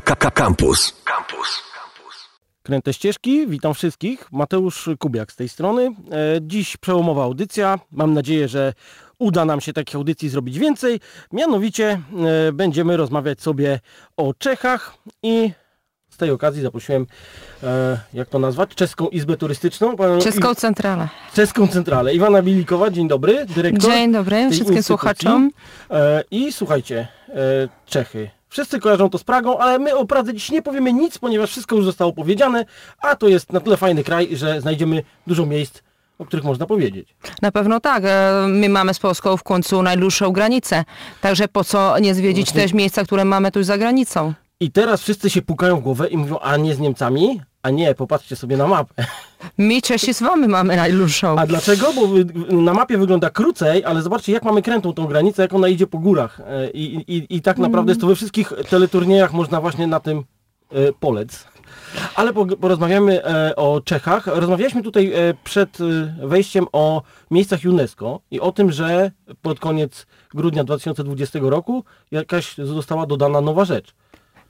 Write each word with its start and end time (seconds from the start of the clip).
Campus. 0.00 0.92
Campus. 1.04 1.62
Kręte 2.62 2.92
ścieżki, 2.92 3.46
witam 3.46 3.74
wszystkich. 3.74 4.32
Mateusz 4.32 4.90
Kubiak 4.98 5.32
z 5.32 5.36
tej 5.36 5.48
strony. 5.48 5.86
E, 5.86 5.92
dziś 6.40 6.76
przełomowa 6.76 7.24
audycja. 7.24 7.78
Mam 7.92 8.14
nadzieję, 8.14 8.48
że 8.48 8.72
uda 9.18 9.44
nam 9.44 9.60
się 9.60 9.72
takich 9.72 9.96
audycji 9.96 10.28
zrobić 10.28 10.58
więcej. 10.58 11.00
Mianowicie 11.32 12.00
e, 12.48 12.52
będziemy 12.52 12.96
rozmawiać 12.96 13.40
sobie 13.40 13.80
o 14.16 14.34
Czechach 14.34 14.94
i 15.22 15.52
z 16.10 16.16
tej 16.16 16.30
okazji 16.30 16.62
zaprosiłem, 16.62 17.06
e, 17.62 18.00
jak 18.14 18.28
to 18.28 18.38
nazwać, 18.38 18.74
Czeską 18.74 19.08
Izbę 19.08 19.36
Turystyczną. 19.36 19.96
Czeską 20.22 20.54
Centralę. 20.54 21.08
Czeską 21.34 21.68
Centralę. 21.68 22.14
Iwana 22.14 22.42
Bilikowa, 22.42 22.90
dzień 22.90 23.08
dobry, 23.08 23.46
dyrektor. 23.46 23.90
Dzień 23.90 24.12
dobry 24.12 24.50
wszystkim 24.50 24.82
słuchaczom. 24.82 25.50
I 26.30 26.52
słuchajcie, 26.52 27.08
Czechy 27.86 28.37
Wszyscy 28.48 28.80
kojarzą 28.80 29.10
to 29.10 29.18
z 29.18 29.24
Pragą, 29.24 29.58
ale 29.58 29.78
my 29.78 29.96
o 29.96 30.06
Pradze 30.06 30.34
dziś 30.34 30.50
nie 30.50 30.62
powiemy 30.62 30.92
nic, 30.92 31.18
ponieważ 31.18 31.50
wszystko 31.50 31.76
już 31.76 31.84
zostało 31.84 32.12
powiedziane, 32.12 32.64
a 33.02 33.16
to 33.16 33.28
jest 33.28 33.52
na 33.52 33.60
tyle 33.60 33.76
fajny 33.76 34.04
kraj, 34.04 34.36
że 34.36 34.60
znajdziemy 34.60 35.02
dużo 35.26 35.46
miejsc, 35.46 35.78
o 36.18 36.24
których 36.24 36.44
można 36.44 36.66
powiedzieć. 36.66 37.14
Na 37.42 37.52
pewno 37.52 37.80
tak. 37.80 38.02
E, 38.06 38.32
my 38.48 38.68
mamy 38.68 38.94
z 38.94 38.98
Polską 38.98 39.36
w 39.36 39.42
końcu 39.42 39.82
najdłuższą 39.82 40.32
granicę. 40.32 40.84
Także 41.20 41.48
po 41.48 41.64
co 41.64 41.98
nie 41.98 42.14
zwiedzić 42.14 42.46
Właśnie. 42.46 42.62
też 42.62 42.72
miejsca, 42.72 43.04
które 43.04 43.24
mamy 43.24 43.50
tu 43.50 43.62
za 43.62 43.78
granicą? 43.78 44.32
I 44.60 44.70
teraz 44.70 45.02
wszyscy 45.02 45.30
się 45.30 45.42
pukają 45.42 45.76
w 45.76 45.80
głowę 45.82 46.08
i 46.08 46.16
mówią, 46.16 46.38
a 46.38 46.56
nie 46.56 46.74
z 46.74 46.78
Niemcami? 46.78 47.40
A 47.62 47.70
nie, 47.70 47.94
popatrzcie 47.94 48.36
sobie 48.36 48.56
na 48.56 48.66
mapę. 48.66 49.04
My 49.58 49.82
Czesi 49.82 50.14
z 50.14 50.22
wami 50.22 50.48
mamy 50.48 50.76
najdłuższą. 50.76 51.38
A 51.38 51.46
dlaczego? 51.46 51.92
Bo 51.92 52.08
na 52.56 52.74
mapie 52.74 52.98
wygląda 52.98 53.30
krócej, 53.30 53.84
ale 53.84 54.02
zobaczcie 54.02 54.32
jak 54.32 54.42
mamy 54.42 54.62
krętą 54.62 54.92
tą 54.92 55.06
granicę, 55.06 55.42
jak 55.42 55.54
ona 55.54 55.68
idzie 55.68 55.86
po 55.86 55.98
górach. 55.98 56.40
E, 56.40 56.70
I, 56.70 57.16
i, 57.16 57.36
i 57.36 57.42
tak 57.42 57.58
naprawdę 57.58 57.90
jest 57.90 58.00
to 58.00 58.06
we 58.06 58.14
wszystkich 58.14 58.52
teleturniejach 58.70 59.32
można 59.32 59.60
właśnie 59.60 59.86
na 59.86 60.00
tym 60.00 60.18
e, 60.18 60.92
polec. 61.00 61.44
Ale 62.14 62.32
porozmawiamy 62.32 63.24
e, 63.24 63.56
o 63.56 63.80
Czechach. 63.80 64.26
Rozmawialiśmy 64.26 64.82
tutaj 64.82 65.12
przed 65.44 65.78
wejściem 66.22 66.66
o 66.72 67.02
miejscach 67.30 67.60
UNESCO 67.64 68.20
i 68.30 68.40
o 68.40 68.52
tym, 68.52 68.72
że 68.72 69.10
pod 69.42 69.60
koniec 69.60 70.06
grudnia 70.34 70.64
2020 70.64 71.38
roku 71.42 71.84
jakaś 72.10 72.54
została 72.56 73.06
dodana 73.06 73.40
nowa 73.40 73.64
rzecz 73.64 73.94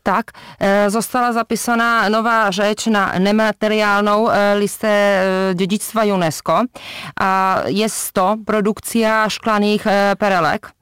tak 0.09 0.33
e, 0.59 0.91
zostala 0.91 1.33
zapisana 1.33 2.09
nowa 2.09 2.53
rzecz 2.53 2.87
na 2.87 3.19
nemateriálną 3.19 4.31
e, 4.31 4.59
listę 4.59 4.89
e, 4.89 5.25
dziedzictwa 5.55 6.05
UNESCO. 6.05 6.63
A 7.21 7.63
jest 7.67 8.13
to 8.13 8.37
produkcja 8.47 9.31
szklanych 9.31 9.85
perelek. 10.19 10.73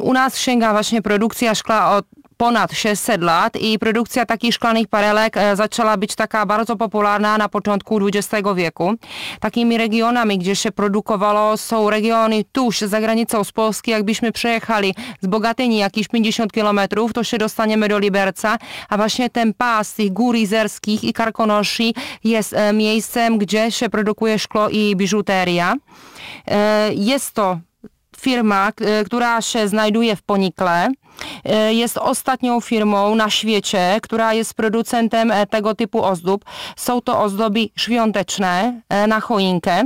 U 0.00 0.12
nas 0.12 0.38
sięga 0.38 0.72
właśnie 0.72 1.02
produkcja 1.02 1.54
szkla 1.54 1.90
od 1.90 2.04
ponad 2.36 2.72
600 2.72 3.22
lat 3.22 3.56
i 3.56 3.78
produkcja 3.78 4.26
takich 4.26 4.54
szklanych 4.54 4.88
parelek 4.88 5.36
e, 5.36 5.56
zaczęła 5.56 5.96
być 5.96 6.14
taka 6.14 6.46
bardzo 6.46 6.76
popularna 6.76 7.38
na 7.38 7.48
początku 7.48 7.98
XX 8.06 8.48
wieku. 8.56 8.94
Takimi 9.40 9.78
regionami, 9.78 10.38
gdzie 10.38 10.56
się 10.56 10.72
produkowało 10.72 11.56
są 11.56 11.90
regiony 11.90 12.44
tuż 12.52 12.80
za 12.80 13.00
granicą 13.00 13.44
z 13.44 13.52
Polski. 13.52 13.90
Jakbyśmy 13.90 14.32
przejechali 14.32 14.94
z 15.20 15.26
Bogatyni 15.26 15.78
jakieś 15.78 16.08
50 16.08 16.52
kilometrów, 16.52 17.12
to 17.12 17.24
się 17.24 17.38
dostaniemy 17.38 17.88
do 17.88 17.98
Liberca, 17.98 18.58
a 18.88 18.96
właśnie 18.96 19.30
ten 19.30 19.54
pas 19.54 19.94
tych 19.94 20.12
gór 20.12 20.36
izerskich 20.36 21.04
i 21.04 21.12
Karkonoszy 21.12 21.92
jest 22.24 22.52
e, 22.52 22.72
miejscem, 22.72 23.38
gdzie 23.38 23.70
się 23.70 23.88
produkuje 23.88 24.38
szkło 24.38 24.68
i 24.68 24.96
biżuteria. 24.96 25.74
E, 26.46 26.94
jest 26.94 27.32
to 27.32 27.58
firma, 28.16 28.72
która 29.06 29.42
się 29.42 29.68
znajduje 29.68 30.16
w 30.16 30.22
Ponikle. 30.22 30.88
E, 31.44 31.74
jest 31.74 31.98
ostatnią 31.98 32.60
firmą 32.60 33.14
na 33.14 33.30
świecie, 33.30 33.98
która 34.02 34.34
jest 34.34 34.54
producentem 34.54 35.30
e, 35.30 35.46
tego 35.46 35.74
typu 35.74 36.04
ozdób. 36.04 36.44
Są 36.76 37.00
to 37.00 37.22
ozdoby 37.22 37.68
świąteczne 37.76 38.80
e, 38.88 39.06
na 39.06 39.20
choinkę. 39.20 39.82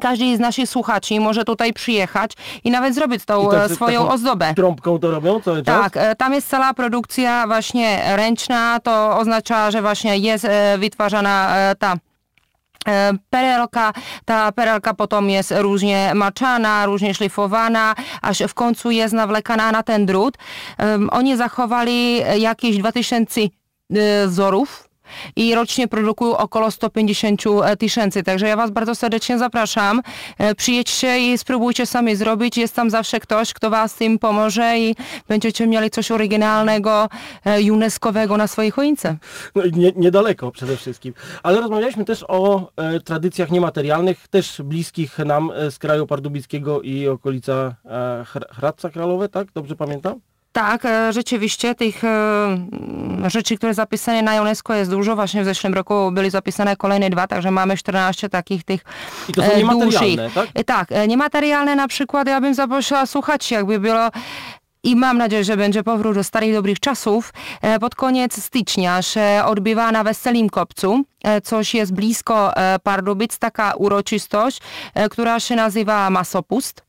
Każdy 0.00 0.36
z 0.36 0.40
naszych 0.40 0.68
słuchaczy 0.68 1.20
może 1.20 1.44
tutaj 1.44 1.72
przyjechać 1.72 2.32
i 2.64 2.70
nawet 2.70 2.94
zrobić 2.94 3.24
tą 3.24 3.50
tak, 3.50 3.70
swoją 3.70 4.08
ozdobę. 4.08 4.54
Trąbką 4.54 4.98
to 4.98 5.10
robią 5.10 5.40
cały 5.40 5.62
czas? 5.62 5.92
Tak, 5.92 6.16
tam 6.18 6.32
jest 6.32 6.48
cała 6.48 6.74
produkcja 6.74 7.46
właśnie 7.46 8.16
ręczna, 8.16 8.80
to 8.80 9.18
oznacza, 9.18 9.70
że 9.70 9.82
właśnie 9.82 10.18
jest 10.18 10.46
wytwarzana 10.78 11.54
ta 11.78 11.96
perelka, 13.30 13.92
ta 14.24 14.52
perelka 14.52 14.94
potem 14.94 15.30
jest 15.30 15.54
różnie 15.56 16.12
maczana, 16.14 16.86
różnie 16.86 17.14
szlifowana, 17.14 17.94
aż 18.22 18.38
w 18.38 18.54
końcu 18.54 18.90
jest 18.90 19.14
nawlekana 19.14 19.72
na 19.72 19.82
ten 19.82 20.06
drut. 20.06 20.34
Oni 21.10 21.36
zachowali 21.36 22.18
jakieś 22.40 22.78
2000 22.78 23.40
e, 23.40 23.48
wzorów 24.26 24.85
i 25.36 25.54
rocznie 25.54 25.88
produkują 25.88 26.36
około 26.36 26.70
150 26.70 27.42
e, 27.64 27.76
tysięcy. 27.76 28.22
Także 28.22 28.48
ja 28.48 28.56
Was 28.56 28.70
bardzo 28.70 28.94
serdecznie 28.94 29.38
zapraszam. 29.38 30.02
E, 30.38 30.54
przyjedźcie 30.54 31.32
i 31.32 31.38
spróbujcie 31.38 31.86
sami 31.86 32.16
zrobić. 32.16 32.58
Jest 32.58 32.74
tam 32.74 32.90
zawsze 32.90 33.20
ktoś, 33.20 33.52
kto 33.52 33.70
Was 33.70 33.94
tym 33.94 34.18
pomoże 34.18 34.78
i 34.78 34.96
będziecie 35.28 35.66
mieli 35.66 35.90
coś 35.90 36.10
oryginalnego, 36.10 37.08
e, 37.44 37.72
UNESCO-wego 37.72 38.36
na 38.36 38.46
swojej 38.46 38.70
choince. 38.70 39.16
No 39.54 39.64
i 39.64 39.72
nie, 39.72 39.92
niedaleko 39.96 40.50
przede 40.50 40.76
wszystkim. 40.76 41.14
Ale 41.42 41.60
rozmawialiśmy 41.60 42.04
też 42.04 42.24
o 42.28 42.72
e, 42.76 43.00
tradycjach 43.00 43.50
niematerialnych, 43.50 44.28
też 44.28 44.62
bliskich 44.64 45.18
nam 45.18 45.52
z 45.70 45.78
kraju 45.78 46.06
pardubickiego 46.06 46.82
i 46.82 47.08
okolica 47.08 47.74
e, 47.84 48.24
Hradca 48.50 48.90
Kralowe, 48.90 49.28
tak? 49.28 49.52
Dobrze 49.54 49.76
pamiętam? 49.76 50.20
Tak, 50.56 50.84
e, 50.84 51.12
rzeczywiście 51.12 51.74
tych 51.74 52.04
e, 52.04 52.58
rzeczy, 53.26 53.56
które 53.56 53.74
zapisane 53.74 54.22
na 54.22 54.42
UNESCO 54.42 54.74
jest 54.74 54.90
dużo. 54.90 55.14
Właśnie 55.16 55.42
w 55.42 55.44
zeszłym 55.44 55.74
roku 55.74 56.10
byli 56.12 56.30
zapisane 56.30 56.76
kolejne 56.76 57.10
dwa, 57.10 57.26
także 57.26 57.50
mamy 57.50 57.76
14 57.76 58.28
takich 58.28 58.64
tych 58.64 58.84
I 59.28 59.32
to 59.32 59.42
są 59.42 59.52
e, 59.52 59.56
niematerialne, 59.56 60.30
tak? 60.30 60.48
Tak, 60.66 60.88
niematerialne 61.08 61.76
na 61.76 61.88
przykład 61.88 62.28
ja 62.28 62.40
bym 62.40 62.54
zaprosiła 62.54 63.06
słuchać, 63.06 63.50
jakby 63.50 63.80
było 63.80 64.08
i 64.82 64.96
mam 64.96 65.18
nadzieję, 65.18 65.44
że 65.44 65.56
będzie 65.56 65.82
powrót 65.82 66.14
do 66.14 66.24
starych 66.24 66.54
dobrych 66.54 66.80
czasów. 66.80 67.32
Pod 67.80 67.94
koniec 67.94 68.42
stycznia 68.42 69.02
się 69.02 69.42
odbywa 69.44 69.92
na 69.92 70.04
Weselim 70.04 70.50
Kopcu, 70.50 71.02
coś 71.44 71.74
jest 71.74 71.92
blisko 71.92 72.52
Pardubic, 72.82 73.38
taka 73.38 73.72
uroczystość, 73.74 74.60
która 75.10 75.40
się 75.40 75.56
nazywa 75.56 76.10
Masopust. 76.10 76.85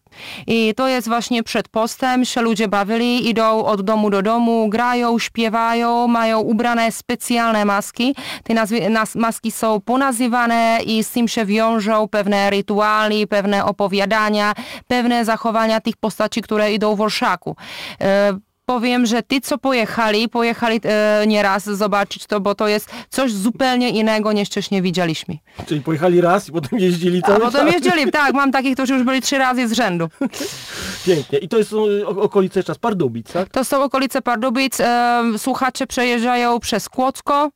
I 0.48 0.74
to 0.76 0.88
jest 0.88 1.08
właśnie 1.08 1.44
przed 1.44 1.68
postem, 1.68 2.26
się 2.26 2.42
ludzie 2.42 2.68
bawili, 2.68 3.30
idą 3.30 3.66
od 3.66 3.82
domu 3.82 4.10
do 4.10 4.22
domu, 4.22 4.70
grają, 4.70 5.20
śpiewają, 5.20 6.08
mają 6.08 6.40
ubrane 6.40 6.92
specjalne 6.92 7.66
maski. 7.66 8.16
Te 8.44 8.54
nazwy, 8.54 8.90
nas, 8.90 9.16
maski 9.16 9.52
są 9.52 9.82
ponazywane 9.82 10.80
i 10.86 11.04
z 11.04 11.12
tym 11.12 11.28
się 11.28 11.46
wiążą 11.46 12.08
pewne 12.08 12.50
rytuały, 12.50 13.28
pewne 13.30 13.66
opowiadania, 13.66 14.54
pewne 14.88 15.26
zachowania 15.26 15.82
tych 15.82 15.98
postaci, 15.98 16.42
które 16.42 16.74
idą 16.74 16.96
w 16.96 17.02
orszaku. 17.02 17.56
E, 18.02 18.47
powiem, 18.68 19.06
że 19.06 19.24
ty 19.24 19.42
co 19.42 19.58
pojechali, 19.58 20.30
pojechali 20.30 20.80
e, 20.84 21.28
nieraz 21.28 21.64
zobaczyć 21.64 22.26
to, 22.26 22.40
bo 22.40 22.56
to 22.56 22.68
jest 22.68 22.90
coś 23.10 23.32
zupełnie 23.32 23.90
innego 23.90 24.34
niż 24.34 24.50
wcześniej 24.50 24.82
widzieliśmy. 24.82 25.38
Czyli 25.68 25.82
pojechali 25.82 26.22
raz 26.22 26.50
i 26.50 26.52
potem 26.52 26.80
jeździli 26.80 27.22
cały 27.22 27.36
A 27.36 27.40
potem 27.40 27.68
jeździli, 27.68 28.12
tak, 28.12 28.34
mam 28.34 28.52
takich, 28.52 28.74
którzy 28.74 28.94
już 28.94 29.04
byli 29.04 29.22
trzy 29.22 29.38
razy 29.38 29.68
z 29.68 29.72
rzędu. 29.74 30.10
Pięknie. 31.06 31.40
I 31.40 31.48
to 31.48 31.64
są 31.64 31.86
okolice 32.06 32.64
czas 32.64 32.78
Pardubic, 32.78 33.32
tak? 33.32 33.50
To 33.50 33.66
są 33.66 33.84
okolice 33.84 34.22
Pardubic. 34.22 34.80
E, 34.80 35.24
słuchacze 35.38 35.88
przejeżdżają 35.88 36.60
przez 36.60 36.90
Kłodzko, 36.90 37.52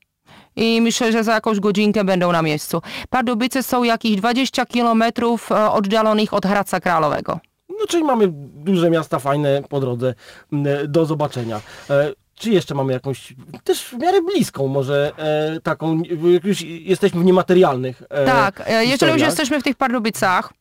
i 0.55 0.81
myślę, 0.81 1.11
że 1.11 1.23
za 1.23 1.33
jakąś 1.33 1.59
godzinkę 1.59 2.03
będą 2.03 2.31
na 2.31 2.41
miejscu. 2.41 2.81
Pardubice 3.09 3.63
są 3.63 3.83
jakieś 3.83 4.15
20 4.15 4.65
kilometrów 4.65 5.51
e, 5.51 5.71
oddalonych 5.71 6.33
od 6.33 6.45
Hradca 6.45 6.79
Kralowego. 6.79 7.39
No 7.81 7.87
czyli 7.87 8.03
mamy 8.03 8.27
duże 8.53 8.89
miasta 8.89 9.19
fajne 9.19 9.61
po 9.69 9.79
drodze 9.79 10.13
do 10.87 11.05
zobaczenia. 11.05 11.61
E, 11.89 12.13
czy 12.35 12.51
jeszcze 12.51 12.75
mamy 12.75 12.93
jakąś, 12.93 13.33
też 13.63 13.83
w 13.83 13.93
miarę 13.93 14.21
bliską 14.21 14.67
może 14.67 15.11
e, 15.17 15.59
taką, 15.59 16.01
jak 16.33 16.43
już 16.43 16.61
jesteśmy 16.61 17.21
w 17.21 17.25
niematerialnych 17.25 18.03
e, 18.09 18.25
Tak, 18.25 18.63
e, 18.67 18.85
jeżeli 18.85 19.13
już 19.13 19.21
jesteśmy 19.21 19.59
w 19.59 19.63
tych 19.63 19.75
Pardubicach, 19.75 20.53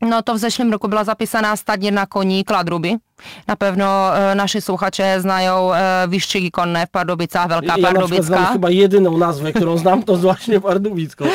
no 0.00 0.22
to 0.22 0.34
w 0.34 0.38
zeszłym 0.38 0.72
roku 0.72 0.88
była 0.88 1.04
zapisana 1.04 1.56
stadnia 1.56 1.90
na 1.90 2.06
koni 2.06 2.44
Kladrubi. 2.44 2.98
Na 3.46 3.56
pewno 3.56 4.18
e, 4.18 4.34
nasi 4.34 4.60
słuchacze 4.60 5.20
znają 5.20 5.74
e, 5.74 6.08
wyścigi 6.08 6.50
konne 6.50 6.86
w 6.86 6.90
Pardubicach, 6.90 7.48
Wielka 7.48 7.76
ja 7.76 7.82
Pardubicka. 7.92 8.36
Ja 8.36 8.46
chyba 8.46 8.70
jedyną 8.70 9.18
nazwę, 9.18 9.52
którą 9.52 9.78
znam, 9.78 10.02
to 10.02 10.16
właśnie 10.16 10.60
Pardubicką. 10.60 11.24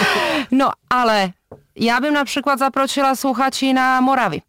No, 0.52 0.74
ale 0.90 1.30
ja 1.76 2.02
bym 2.02 2.14
na 2.14 2.26
przykład 2.26 2.60
zaprosiła 2.60 3.16
słuchaczy 3.16 3.74
na 3.74 4.02
Morawi. 4.02 4.42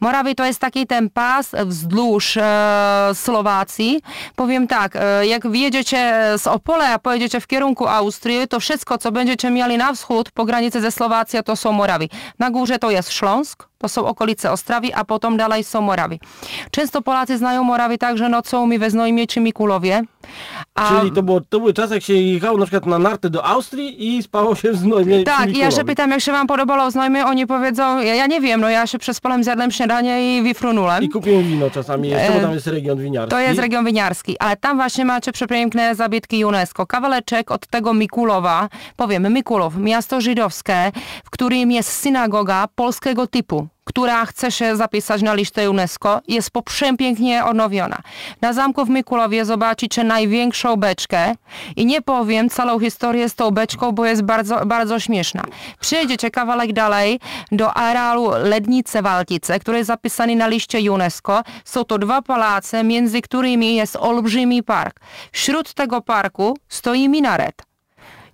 Morawi 0.00 0.34
to 0.34 0.44
jest 0.44 0.60
taki 0.60 0.86
ten 0.86 1.10
pas 1.10 1.50
wzdłuż 1.66 2.36
e, 2.36 3.10
Słowacji. 3.14 4.02
Powiem 4.36 4.66
tak, 4.66 4.96
e, 4.96 5.26
jak 5.26 5.50
wjedziecie 5.50 6.24
z 6.36 6.46
Opola, 6.46 6.92
a 6.94 6.98
pojedziecie 6.98 7.40
w 7.40 7.46
kierunku 7.46 7.86
Austrii, 7.86 8.48
to 8.48 8.60
wszystko, 8.60 8.98
co 8.98 9.12
będziecie 9.12 9.50
mieli 9.50 9.76
na 9.76 9.92
wschód 9.92 10.30
po 10.30 10.44
granicy 10.44 10.80
ze 10.80 10.90
Słowacją, 10.90 11.42
to 11.42 11.56
są 11.56 11.72
Morawi. 11.72 12.10
Na 12.38 12.50
górze 12.50 12.78
to 12.78 12.90
jest 12.90 13.12
Śląsk, 13.12 13.68
to 13.78 13.88
są 13.88 14.06
okolice 14.06 14.52
Ostrawi, 14.52 14.92
a 14.92 15.04
potem 15.04 15.36
dalej 15.36 15.64
są 15.64 15.80
Morawi. 15.80 16.20
Często 16.70 17.02
Polacy 17.02 17.38
znają 17.38 17.64
Morawi 17.64 17.98
także 17.98 18.28
nocą 18.28 18.66
mi 18.66 18.78
we 18.78 18.90
Znojmie 18.90 19.26
czy 19.26 19.40
Mikulowie, 19.40 20.02
A- 20.78 21.00
Czyli 21.00 21.12
to, 21.12 21.22
było, 21.22 21.40
to 21.40 21.58
były 21.60 21.72
czasy, 21.74 21.94
jak 21.94 22.02
się 22.02 22.14
jechało 22.14 22.58
na 22.58 22.66
przykład 22.66 22.86
na 22.86 22.98
narty 22.98 23.30
do 23.30 23.44
Austrii 23.44 24.16
i 24.16 24.22
spało 24.22 24.54
się 24.54 24.70
w 24.72 24.76
Znojmie 24.76 25.24
Tak, 25.24 25.56
ja 25.56 25.70
się 25.70 25.84
pytam, 25.84 26.10
jak 26.10 26.20
się 26.20 26.32
wam 26.32 26.46
podobało 26.46 26.90
znajomych, 26.90 27.26
oni 27.26 27.46
powiedzą, 27.46 28.00
ja, 28.00 28.14
ja 28.14 28.26
nie 28.26 28.40
wiem, 28.40 28.60
no 28.60 28.68
ja 28.70 28.86
się 28.86 28.98
przez 28.98 29.20
polem 29.20 29.44
zjadłem 29.44 29.70
śniadanie 29.70 30.38
i 30.38 30.42
wifrunułem. 30.42 31.02
I 31.04 31.08
kupiłem 31.08 31.42
wino 31.42 31.70
czasami 31.70 32.08
jeszcze, 32.08 32.32
bo 32.32 32.38
E, 32.38 32.40
tam 32.42 32.52
jest 32.54 32.66
region 32.66 32.98
winiarski. 32.98 33.30
To 33.30 33.40
jest 33.40 33.60
region 33.60 33.84
winiarski, 33.84 34.38
ale 34.38 34.56
tam 34.56 34.76
właśnie 34.76 35.04
macie 35.04 35.32
przepiękne 35.32 35.94
zabytki 35.94 36.44
UNESCO. 36.44 36.86
Kawaleczek 36.86 37.50
od 37.50 37.66
tego 37.66 37.94
Mikulowa, 37.94 38.68
powiemy 38.96 39.30
Mikulow, 39.30 39.76
miasto 39.76 40.20
żydowskie, 40.20 40.92
w 41.24 41.30
którym 41.30 41.70
jest 41.72 41.92
synagoga 41.92 42.68
polskiego 42.74 43.26
typu 43.26 43.66
która 43.88 44.26
chce 44.26 44.52
się 44.52 44.76
zapisać 44.76 45.22
na 45.22 45.34
listę 45.34 45.70
UNESCO, 45.70 46.20
jest 46.28 46.50
poprzępięknie 46.50 47.44
odnowiona. 47.44 47.98
Na 48.40 48.52
zamku 48.52 48.84
w 48.84 48.90
Mikulowie 48.90 49.44
zobaczycie 49.44 50.04
największą 50.04 50.76
beczkę 50.76 51.34
i 51.76 51.86
nie 51.86 52.02
powiem 52.02 52.48
całą 52.48 52.78
historię 52.80 53.28
z 53.28 53.34
tą 53.34 53.50
beczką, 53.50 53.92
bo 53.92 54.06
jest 54.06 54.22
bardzo, 54.22 54.66
bardzo 54.66 55.00
śmieszna. 55.00 55.42
Przejdziecie 55.80 56.30
kawałek 56.30 56.72
dalej 56.72 57.20
do 57.52 57.74
arealu 57.74 58.30
Lednice 58.44 59.02
Waltice, 59.02 59.58
który 59.58 59.78
jest 59.78 59.88
zapisany 59.88 60.36
na 60.36 60.48
liście 60.48 60.92
UNESCO. 60.92 61.42
Są 61.64 61.84
to 61.84 61.98
dwa 61.98 62.22
pałace, 62.22 62.84
między 62.84 63.22
którymi 63.22 63.74
jest 63.74 63.96
olbrzymi 63.96 64.62
park. 64.62 65.00
Wśród 65.32 65.74
tego 65.74 66.00
parku 66.00 66.56
stoi 66.68 67.08
minaret. 67.08 67.62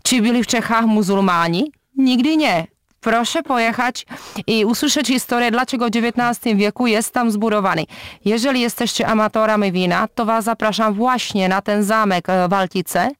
Czy 0.03 0.23
byli 0.23 0.45
w 0.45 0.47
Czechach 0.47 0.85
muzułmani? 0.85 1.73
Nigdy 1.97 2.37
nie. 2.37 2.74
Proszę 3.05 3.43
pojechać 3.43 4.07
i 4.47 4.65
usłyszeć 4.65 5.07
historię, 5.07 5.51
dlaczego 5.51 5.87
w 5.87 5.89
XIX 5.89 6.57
wieku 6.57 6.87
jest 6.87 7.13
tam 7.13 7.31
zbudowany. 7.31 7.85
Jeżeli 8.25 8.61
jesteście 8.61 9.07
amatorami 9.07 9.73
wina, 9.73 10.09
to 10.15 10.25
Was 10.25 10.45
zapraszam 10.45 10.95
właśnie 10.95 11.49
na 11.49 11.63
ten 11.63 11.83
zamek 11.83 12.29
e, 12.29 12.49
Waltice 12.49 13.11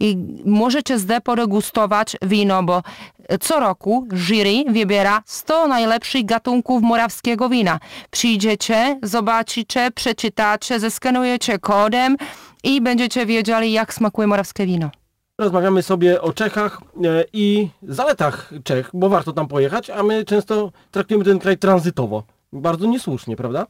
i 0.00 0.16
możecie 0.44 0.98
zde 0.98 1.20
podegustować 1.20 2.16
wino, 2.22 2.62
bo 2.62 2.82
co 3.40 3.60
roku 3.60 4.06
jury 4.12 4.64
wybiera 4.68 5.22
100 5.26 5.68
najlepszych 5.68 6.24
gatunków 6.24 6.82
morawskiego 6.82 7.48
wina. 7.48 7.80
Przyjdziecie, 8.10 8.98
zobaczycie, 9.02 9.90
przeczytacie, 9.94 10.80
zeskanujecie 10.80 11.58
kodem 11.58 12.16
i 12.62 12.80
będziecie 12.80 13.26
wiedzieli, 13.26 13.72
jak 13.72 13.94
smakuje 13.94 14.26
morawskie 14.26 14.66
wino. 14.66 14.90
Rozmawiamy 15.38 15.82
sobie 15.82 16.22
o 16.22 16.32
Czechach 16.32 16.80
e, 17.04 17.24
i 17.32 17.68
zaletach 17.82 18.52
Czech, 18.64 18.90
bo 18.92 19.08
warto 19.08 19.32
tam 19.32 19.48
pojechać, 19.48 19.90
a 19.90 20.02
my 20.02 20.24
często 20.24 20.72
traktujemy 20.90 21.24
ten 21.24 21.38
kraj 21.38 21.58
tranzytowo. 21.58 22.22
Bardzo 22.52 22.86
niesłusznie, 22.86 23.36
prawda? 23.36 23.66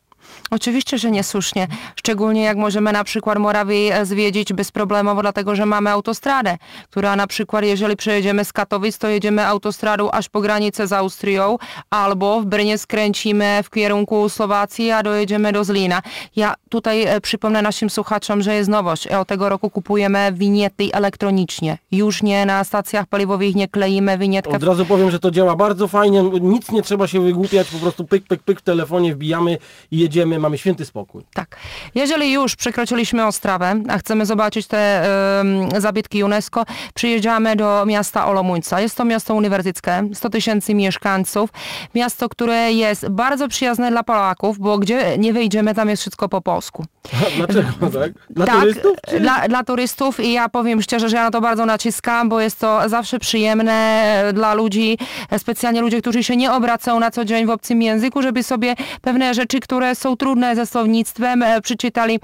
Oczywiście, 0.50 0.98
że 0.98 1.10
niesłusznie. 1.10 1.68
Szczególnie 1.96 2.42
jak 2.42 2.56
możemy 2.56 2.92
na 2.92 3.04
przykład 3.04 3.38
Morawię 3.38 3.96
e, 3.96 4.06
zwiedzić 4.06 4.52
bezproblemowo, 4.52 5.22
dlatego 5.22 5.56
że 5.56 5.66
mamy 5.66 5.90
autostradę, 5.90 6.56
która 6.90 7.16
na 7.16 7.26
przykład 7.26 7.64
jeżeli 7.64 7.96
przejedziemy 7.96 8.44
z 8.44 8.52
Katowic, 8.52 8.98
to 8.98 9.08
jedziemy 9.08 9.46
autostradą 9.46 10.10
aż 10.10 10.28
po 10.28 10.40
granicę 10.40 10.86
z 10.86 10.92
Austrią, 10.92 11.58
albo 11.90 12.40
w 12.40 12.46
Brnie 12.46 12.78
skręcimy 12.78 13.60
w 13.64 13.70
kierunku 13.70 14.28
Słowacji, 14.28 14.90
a 14.90 15.02
dojedziemy 15.02 15.52
do 15.52 15.64
Zlina. 15.64 16.02
Ja 16.36 16.54
tutaj 16.68 17.02
e, 17.02 17.20
przypomnę 17.20 17.62
naszym 17.62 17.90
słuchaczom, 17.90 18.42
że 18.42 18.54
jest 18.54 18.70
nowość. 18.70 19.06
Od 19.06 19.28
tego 19.28 19.48
roku 19.48 19.70
kupujemy 19.70 20.32
winiety 20.32 20.84
elektronicznie. 20.92 21.78
Już 21.92 22.22
nie 22.22 22.46
na 22.46 22.64
stacjach 22.64 23.06
paliwowych 23.06 23.54
nie 23.54 23.68
kleimy 23.68 24.18
winietkę 24.18 24.52
Od 24.52 24.62
razu 24.62 24.86
powiem, 24.86 25.10
że 25.10 25.18
to 25.18 25.30
działa 25.30 25.56
bardzo 25.56 25.88
fajnie, 25.88 26.22
nic 26.40 26.70
nie 26.70 26.82
trzeba 26.82 27.06
się 27.06 27.20
wygłupiać, 27.20 27.68
po 27.68 27.78
prostu 27.78 28.04
pyk, 28.04 28.24
pyk, 28.28 28.42
pyk 28.42 28.60
w 28.60 28.62
telefonie 28.62 29.14
wbijamy 29.14 29.58
i 29.90 29.98
jedziemy, 29.98 30.13
mamy 30.38 30.58
święty 30.58 30.84
spokój. 30.84 31.24
Tak. 31.34 31.56
Jeżeli 31.94 32.32
już 32.32 32.56
przekroczyliśmy 32.56 33.26
Ostrawę, 33.26 33.82
a 33.88 33.98
chcemy 33.98 34.26
zobaczyć 34.26 34.66
te 34.66 35.10
em, 35.40 35.80
zabytki 35.80 36.24
UNESCO, 36.24 36.64
przyjeżdżamy 36.94 37.56
do 37.56 37.86
miasta 37.86 38.26
Olomouca. 38.26 38.80
Jest 38.80 38.96
to 38.96 39.04
miasto 39.04 39.34
uniwersyteckie, 39.34 40.08
100 40.14 40.30
tysięcy 40.30 40.74
mieszkańców. 40.74 41.50
Miasto, 41.94 42.28
które 42.28 42.72
jest 42.72 43.08
bardzo 43.08 43.48
przyjazne 43.48 43.90
dla 43.90 44.02
Polaków, 44.02 44.58
bo 44.58 44.78
gdzie 44.78 45.18
nie 45.18 45.32
wyjdziemy, 45.32 45.74
tam 45.74 45.88
jest 45.88 46.02
wszystko 46.02 46.28
po 46.28 46.40
polsku. 46.40 46.84
Dlaczego, 47.36 47.70
tak? 48.00 48.12
Dla 48.30 48.46
tak, 48.46 48.60
turystów? 48.60 48.92
Czy... 49.08 49.20
Dla, 49.20 49.48
dla 49.48 49.64
turystów 49.64 50.20
i 50.20 50.32
ja 50.32 50.48
powiem 50.48 50.82
szczerze, 50.82 51.08
że 51.08 51.16
ja 51.16 51.22
na 51.22 51.30
to 51.30 51.40
bardzo 51.40 51.66
naciskam, 51.66 52.28
bo 52.28 52.40
jest 52.40 52.58
to 52.60 52.88
zawsze 52.88 53.18
przyjemne 53.18 53.72
e, 53.72 54.32
dla 54.32 54.54
ludzi, 54.54 54.98
e, 55.30 55.38
specjalnie 55.38 55.80
ludzie, 55.80 56.00
którzy 56.00 56.24
się 56.24 56.36
nie 56.36 56.52
obracają 56.52 57.00
na 57.00 57.10
co 57.10 57.24
dzień 57.24 57.46
w 57.46 57.50
obcym 57.50 57.82
języku, 57.82 58.22
żeby 58.22 58.42
sobie 58.42 58.74
pewne 59.02 59.34
rzeczy, 59.34 59.60
które 59.60 59.94
są 60.04 60.16
trudne 60.16 60.56
ze 60.56 60.66
słownictwem, 60.66 61.42
e, 61.42 61.60
przeczytali 61.60 62.20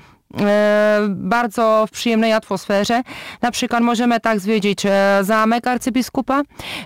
bardzo 1.09 1.85
w 1.89 1.91
przyjemnej 1.91 2.33
atmosferze. 2.33 3.03
Na 3.43 3.51
przykład 3.51 3.83
możemy 3.83 4.21
tak 4.21 4.41
zwiedzić 4.41 4.87
e, 4.87 5.19
zamek 5.23 5.67
arcybiskupa, 5.67 6.43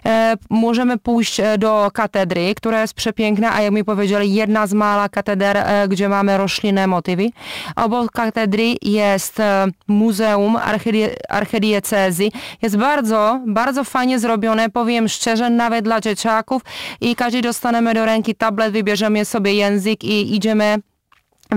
e, 0.07 0.35
możemy 0.51 0.99
pójść 0.99 1.41
e, 1.41 1.59
do 1.59 1.91
katedry, 1.95 2.55
która 2.55 2.81
jest 2.81 2.95
przepiękna, 2.95 3.55
a 3.55 3.63
jak 3.63 3.73
mi 3.73 3.85
powiedzieli, 3.85 4.35
jedna 4.35 4.67
z 4.67 4.73
mala 4.73 5.09
kateder, 5.09 5.57
e, 5.57 5.89
gdzie 5.89 6.09
mamy 6.09 6.39
roślinne 6.39 6.87
motywy. 6.87 7.31
Obok 7.77 8.13
katedry 8.13 8.75
jest 8.83 9.41
e, 9.41 9.67
Muzeum 9.89 10.57
Archidi- 10.57 11.15
Archidiecezji. 11.29 12.33
Jest 12.63 12.77
bardzo, 12.77 13.41
bardzo 13.47 13.85
fajnie 13.85 14.19
zrobione, 14.19 14.71
powiem 14.71 15.09
szczerze, 15.09 15.51
nawet 15.51 15.85
dla 15.85 16.01
dzieciaków 16.01 16.63
i 17.01 17.17
każdy 17.17 17.43
dostanemy 17.43 17.95
do 17.95 18.05
ręki 18.05 18.35
tablet, 18.35 18.73
wybierzemy 18.73 19.25
sobie 19.25 19.55
język 19.55 20.05
i 20.05 20.37
idziemy 20.37 20.79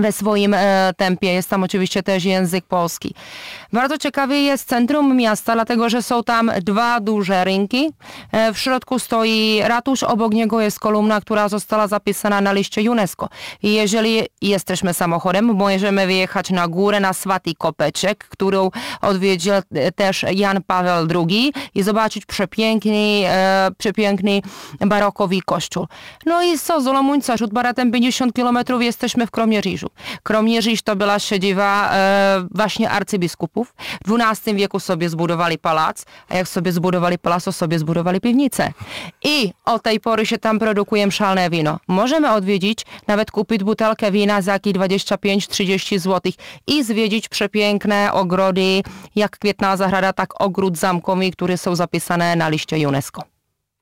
we 0.02 0.12
swoim 0.12 0.54
e, 0.54 0.92
tempie. 0.96 1.32
Jest 1.32 1.50
tam 1.50 1.62
oczywiście 1.62 2.02
też 2.02 2.24
język 2.24 2.64
polski. 2.64 3.14
Bardzo 3.72 3.98
ciekawy 3.98 4.38
jest 4.38 4.68
centrum 4.68 5.16
miasta, 5.16 5.54
dlatego 5.54 5.88
że 5.88 6.02
są 6.02 6.24
tam 6.24 6.50
dwa 6.62 7.00
duże 7.00 7.44
rynki. 7.44 7.92
E, 8.32 8.52
w 8.52 8.58
środku 8.58 8.98
stoi 8.98 9.60
ratusz, 9.64 10.02
obok 10.02 10.32
niego 10.32 10.60
jest 10.60 10.80
kolumna, 10.80 11.20
która 11.20 11.48
została 11.48 11.86
zapisana 11.86 12.40
na 12.40 12.52
liście 12.52 12.90
UNESCO. 12.90 13.28
I 13.62 13.72
jeżeli 13.72 14.22
jesteśmy 14.42 14.94
samochodem, 14.94 15.44
możemy 15.44 16.06
wyjechać 16.06 16.50
na 16.50 16.68
górę 16.68 17.00
na 17.00 17.12
Swaty 17.12 17.54
Kopeczek, 17.58 18.24
którą 18.28 18.70
odwiedził 19.00 19.52
e, 19.54 19.92
też 19.92 20.24
Jan 20.34 20.62
Paweł 20.66 21.06
II 21.14 21.52
i 21.74 21.82
zobaczyć 21.82 22.26
przepiękny, 22.26 23.22
e, 23.26 23.70
przepiękny 23.78 24.42
barokowy 24.80 25.38
kościół. 25.44 25.86
No 26.26 26.42
i 26.42 26.58
co, 26.58 26.80
z 26.80 26.86
Olomouca, 26.86 27.36
rzut 27.36 27.52
baratem 27.52 27.92
50 27.92 28.32
km 28.32 28.58
jesteśmy 28.80 29.26
w 29.26 29.30
Kromierzyżu. 29.30 29.87
Kromierzyż 30.22 30.82
to 30.82 30.96
była 30.96 31.18
siedziba 31.18 31.90
e, 31.92 32.46
właśnie 32.54 32.90
arcybiskupów. 32.90 33.74
W 34.06 34.12
XII 34.20 34.54
wieku 34.54 34.80
sobie 34.80 35.08
zbudowali 35.08 35.58
pałac, 35.58 36.04
a 36.28 36.36
jak 36.36 36.48
sobie 36.48 36.72
zbudowali 36.72 37.18
pałac, 37.18 37.44
to 37.44 37.52
sobie 37.52 37.78
zbudowali 37.78 38.20
piwnicę. 38.20 38.72
I 39.24 39.52
od 39.64 39.82
tej 39.82 40.00
pory 40.00 40.26
się 40.26 40.38
tam 40.38 40.58
produkuje 40.58 41.10
szalne 41.10 41.50
wino. 41.50 41.78
Możemy 41.88 42.32
odwiedzić, 42.32 42.86
nawet 43.06 43.30
kupić 43.30 43.64
butelkę 43.64 44.12
wina 44.12 44.42
za 44.42 44.52
jakieś 44.52 44.72
25-30 44.72 45.98
zł 45.98 46.32
i 46.66 46.84
zwiedzić 46.84 47.28
przepiękne 47.28 48.12
ogrody, 48.12 48.82
jak 49.16 49.38
Kwietna 49.38 49.76
Zagrada, 49.76 50.12
tak 50.12 50.40
ogród 50.40 50.78
zamkowy, 50.78 51.30
które 51.30 51.58
są 51.58 51.76
zapisane 51.76 52.36
na 52.36 52.48
liście 52.48 52.88
UNESCO. 52.88 53.22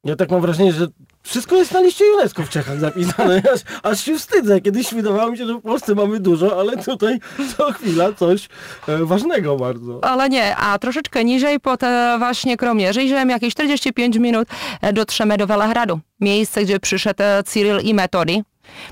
Ja 0.04 0.16
tak 0.16 0.30
mam 0.30 0.40
wrażenie, 0.40 0.72
że 0.72 0.86
wszystko 1.26 1.56
jest 1.56 1.72
na 1.72 1.80
liście 1.80 2.04
UNESCO 2.14 2.42
w 2.42 2.48
Czechach 2.48 2.80
zapisane, 2.80 3.42
aż, 3.54 3.60
aż 3.82 4.00
się 4.00 4.18
wstydzę. 4.18 4.60
Kiedyś 4.60 4.94
wydawało 4.94 5.30
mi 5.30 5.38
się, 5.38 5.46
że 5.46 5.54
w 5.54 5.62
Polsce 5.62 5.94
mamy 5.94 6.20
dużo, 6.20 6.60
ale 6.60 6.76
tutaj 6.76 7.18
co 7.56 7.72
chwila 7.72 8.12
coś 8.12 8.48
e, 8.88 9.04
ważnego 9.04 9.56
bardzo. 9.56 10.04
Ale 10.04 10.28
nie, 10.28 10.56
a 10.56 10.78
troszeczkę 10.78 11.24
niżej 11.24 11.60
pod 11.60 11.82
e, 11.82 12.16
właśnie 12.18 12.56
Kromierzem, 12.56 13.30
jakieś 13.30 13.54
45 13.54 14.16
minut 14.16 14.48
e, 14.80 14.92
dotrzemy 14.92 15.36
do 15.36 15.46
Welehradu. 15.46 16.00
Miejsce, 16.20 16.64
gdzie 16.64 16.80
przyszedł 16.80 17.22
e, 17.22 17.42
Cyril 17.42 17.78
i 17.82 17.94
Metody. 17.94 18.42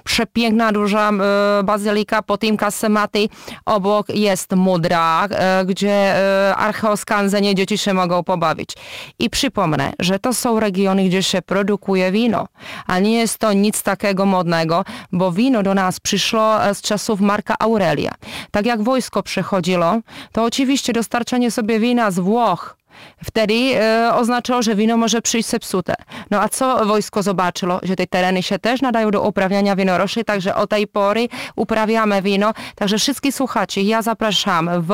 Przepiękna, 0.04 0.72
duża 0.72 1.10
e, 1.10 1.62
bazylika 1.64 2.22
po 2.22 2.38
tym 2.38 2.56
kasematy. 2.56 3.28
Obok 3.64 4.08
jest 4.08 4.52
Mudra, 4.52 5.26
e, 5.30 5.64
gdzie 5.64 5.90
e, 5.90 6.56
archeoskanzenie 6.56 7.54
dzieci 7.54 7.78
się 7.78 7.94
mogą 7.94 8.24
pobawić. 8.24 8.70
I 9.18 9.30
przypomnę, 9.30 9.92
że 9.98 10.18
to 10.18 10.34
są 10.34 10.60
regiony, 10.60 11.04
gdzie 11.04 11.22
się 11.22 11.42
produkuje 11.42 12.12
wino. 12.12 12.46
A 12.86 12.98
nie 12.98 13.12
jest 13.12 13.38
to 13.38 13.52
nic 13.52 13.82
takiego 13.82 14.26
modnego, 14.26 14.84
bo 15.12 15.32
wino 15.32 15.62
do 15.62 15.74
nas 15.74 16.00
przyszło 16.00 16.74
z 16.74 16.80
czasów 16.80 17.20
Marka 17.20 17.54
Aurelia. 17.58 18.12
Tak 18.50 18.66
jak 18.66 18.82
wojsko 18.82 19.22
przychodziło, 19.22 20.00
to 20.32 20.44
oczywiście 20.44 20.92
dostarczanie 20.92 21.50
sobie 21.50 21.80
wina 21.80 22.10
z 22.10 22.18
Włoch 22.18 22.76
Wtedy 23.24 23.54
e, 23.54 24.14
oznaczało, 24.14 24.62
że 24.62 24.74
wino 24.74 24.96
może 24.96 25.22
przyjść 25.22 25.48
zepsute. 25.48 25.94
No 26.30 26.40
a 26.40 26.48
co 26.48 26.86
wojsko 26.86 27.22
zobaczyło? 27.22 27.80
Że 27.82 27.96
te 27.96 28.06
tereny 28.06 28.42
się 28.42 28.58
też 28.58 28.82
nadają 28.82 29.10
do 29.10 29.22
uprawiania 29.22 29.76
winorośli, 29.76 30.24
także 30.24 30.54
od 30.54 30.70
tej 30.70 30.86
pory 30.86 31.28
uprawiamy 31.56 32.22
wino. 32.22 32.52
Także 32.74 32.98
wszystkich 32.98 33.34
słuchaczy, 33.34 33.80
ja 33.80 34.02
zapraszam 34.02 34.70
w 34.82 34.92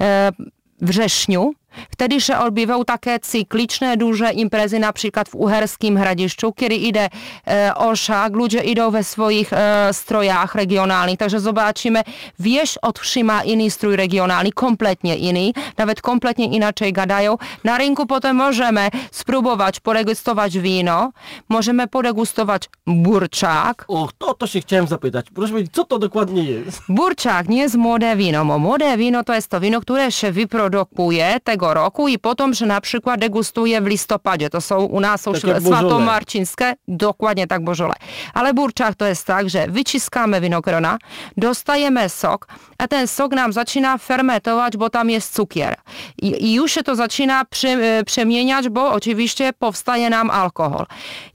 e, 0.00 0.32
wrześniu 0.80 1.54
Wtedy 1.90 2.20
się 2.20 2.38
odbywają 2.38 2.84
takie 2.84 3.18
cykliczne, 3.20 3.96
duże 3.96 4.32
imprezy, 4.32 4.78
na 4.78 4.92
przykład 4.92 5.28
w 5.28 5.34
Uherskim 5.34 5.98
Hradiszczu, 5.98 6.52
kiedy 6.52 6.74
idę 6.74 7.08
e, 7.46 7.74
oszak, 7.74 8.32
ludzie 8.32 8.60
idą 8.60 8.90
we 8.90 9.04
swoich 9.04 9.52
e, 9.52 9.88
strojach 9.92 10.54
regionalnych, 10.54 11.18
także 11.18 11.40
zobaczymy, 11.40 12.02
wieś 12.38 12.78
od 12.78 12.98
wsi 12.98 13.24
ma 13.24 13.44
inny 13.44 13.70
strój 13.70 13.96
regionalny, 13.96 14.52
kompletnie 14.52 15.16
inny, 15.16 15.52
nawet 15.78 16.00
kompletnie 16.00 16.44
inaczej 16.44 16.92
gadają. 16.92 17.36
Na 17.64 17.78
rynku 17.78 18.06
potem 18.06 18.36
możemy 18.36 18.88
spróbować 19.10 19.80
podegustować 19.80 20.58
wino, 20.58 21.12
możemy 21.48 21.86
podegustować 21.88 22.62
burczak. 22.86 23.84
O, 23.88 24.08
to, 24.18 24.34
to 24.34 24.46
się 24.46 24.60
chciałem 24.60 24.86
zapytać. 24.86 25.26
Proszę 25.34 25.52
powiedzieć, 25.52 25.74
co 25.74 25.84
to 25.84 25.98
dokładnie 25.98 26.44
jest? 26.44 26.82
Burczak 26.88 27.48
nie 27.48 27.58
jest 27.58 27.74
młode 27.74 28.16
wino, 28.16 28.44
bo 28.44 28.58
młode 28.58 28.96
wino 28.96 29.24
to 29.24 29.34
jest 29.34 29.48
to 29.48 29.60
wino, 29.60 29.80
które 29.80 30.12
się 30.12 30.32
wyprodukuje 30.32 31.40
tego 31.44 31.69
roku 31.74 32.08
i 32.08 32.18
potem 32.18 32.54
się 32.54 32.66
na 32.66 32.80
przykład 32.80 33.20
degustuje 33.20 33.80
w 33.80 33.86
listopadzie. 33.86 34.50
To 34.50 34.60
są 34.60 34.84
u 34.84 35.00
nas 35.00 35.20
są 35.20 35.32
Tak 35.32 35.42
dokładnie 36.88 37.46
tak 37.46 37.64
bożole. 37.64 37.94
Ale 38.34 38.54
burczak 38.54 38.94
to 38.94 39.06
jest 39.06 39.26
tak, 39.26 39.50
że 39.50 39.66
wyciskamy 39.68 40.40
winogrona, 40.40 40.98
dostajemy 41.36 42.08
sok, 42.08 42.46
a 42.78 42.88
ten 42.88 43.06
sok 43.08 43.32
nam 43.32 43.52
zaczyna 43.52 43.98
fermentować, 43.98 44.76
bo 44.76 44.90
tam 44.90 45.10
jest 45.10 45.34
cukier. 45.34 45.76
I, 46.22 46.44
i 46.44 46.54
już 46.54 46.72
się 46.72 46.82
to 46.82 46.96
zaczyna 46.96 47.44
przy, 47.44 47.68
e, 47.68 48.04
przemieniać, 48.04 48.68
bo 48.68 48.92
oczywiście 48.92 49.52
powstaje 49.58 50.10
nam 50.10 50.30
alkohol. 50.30 50.86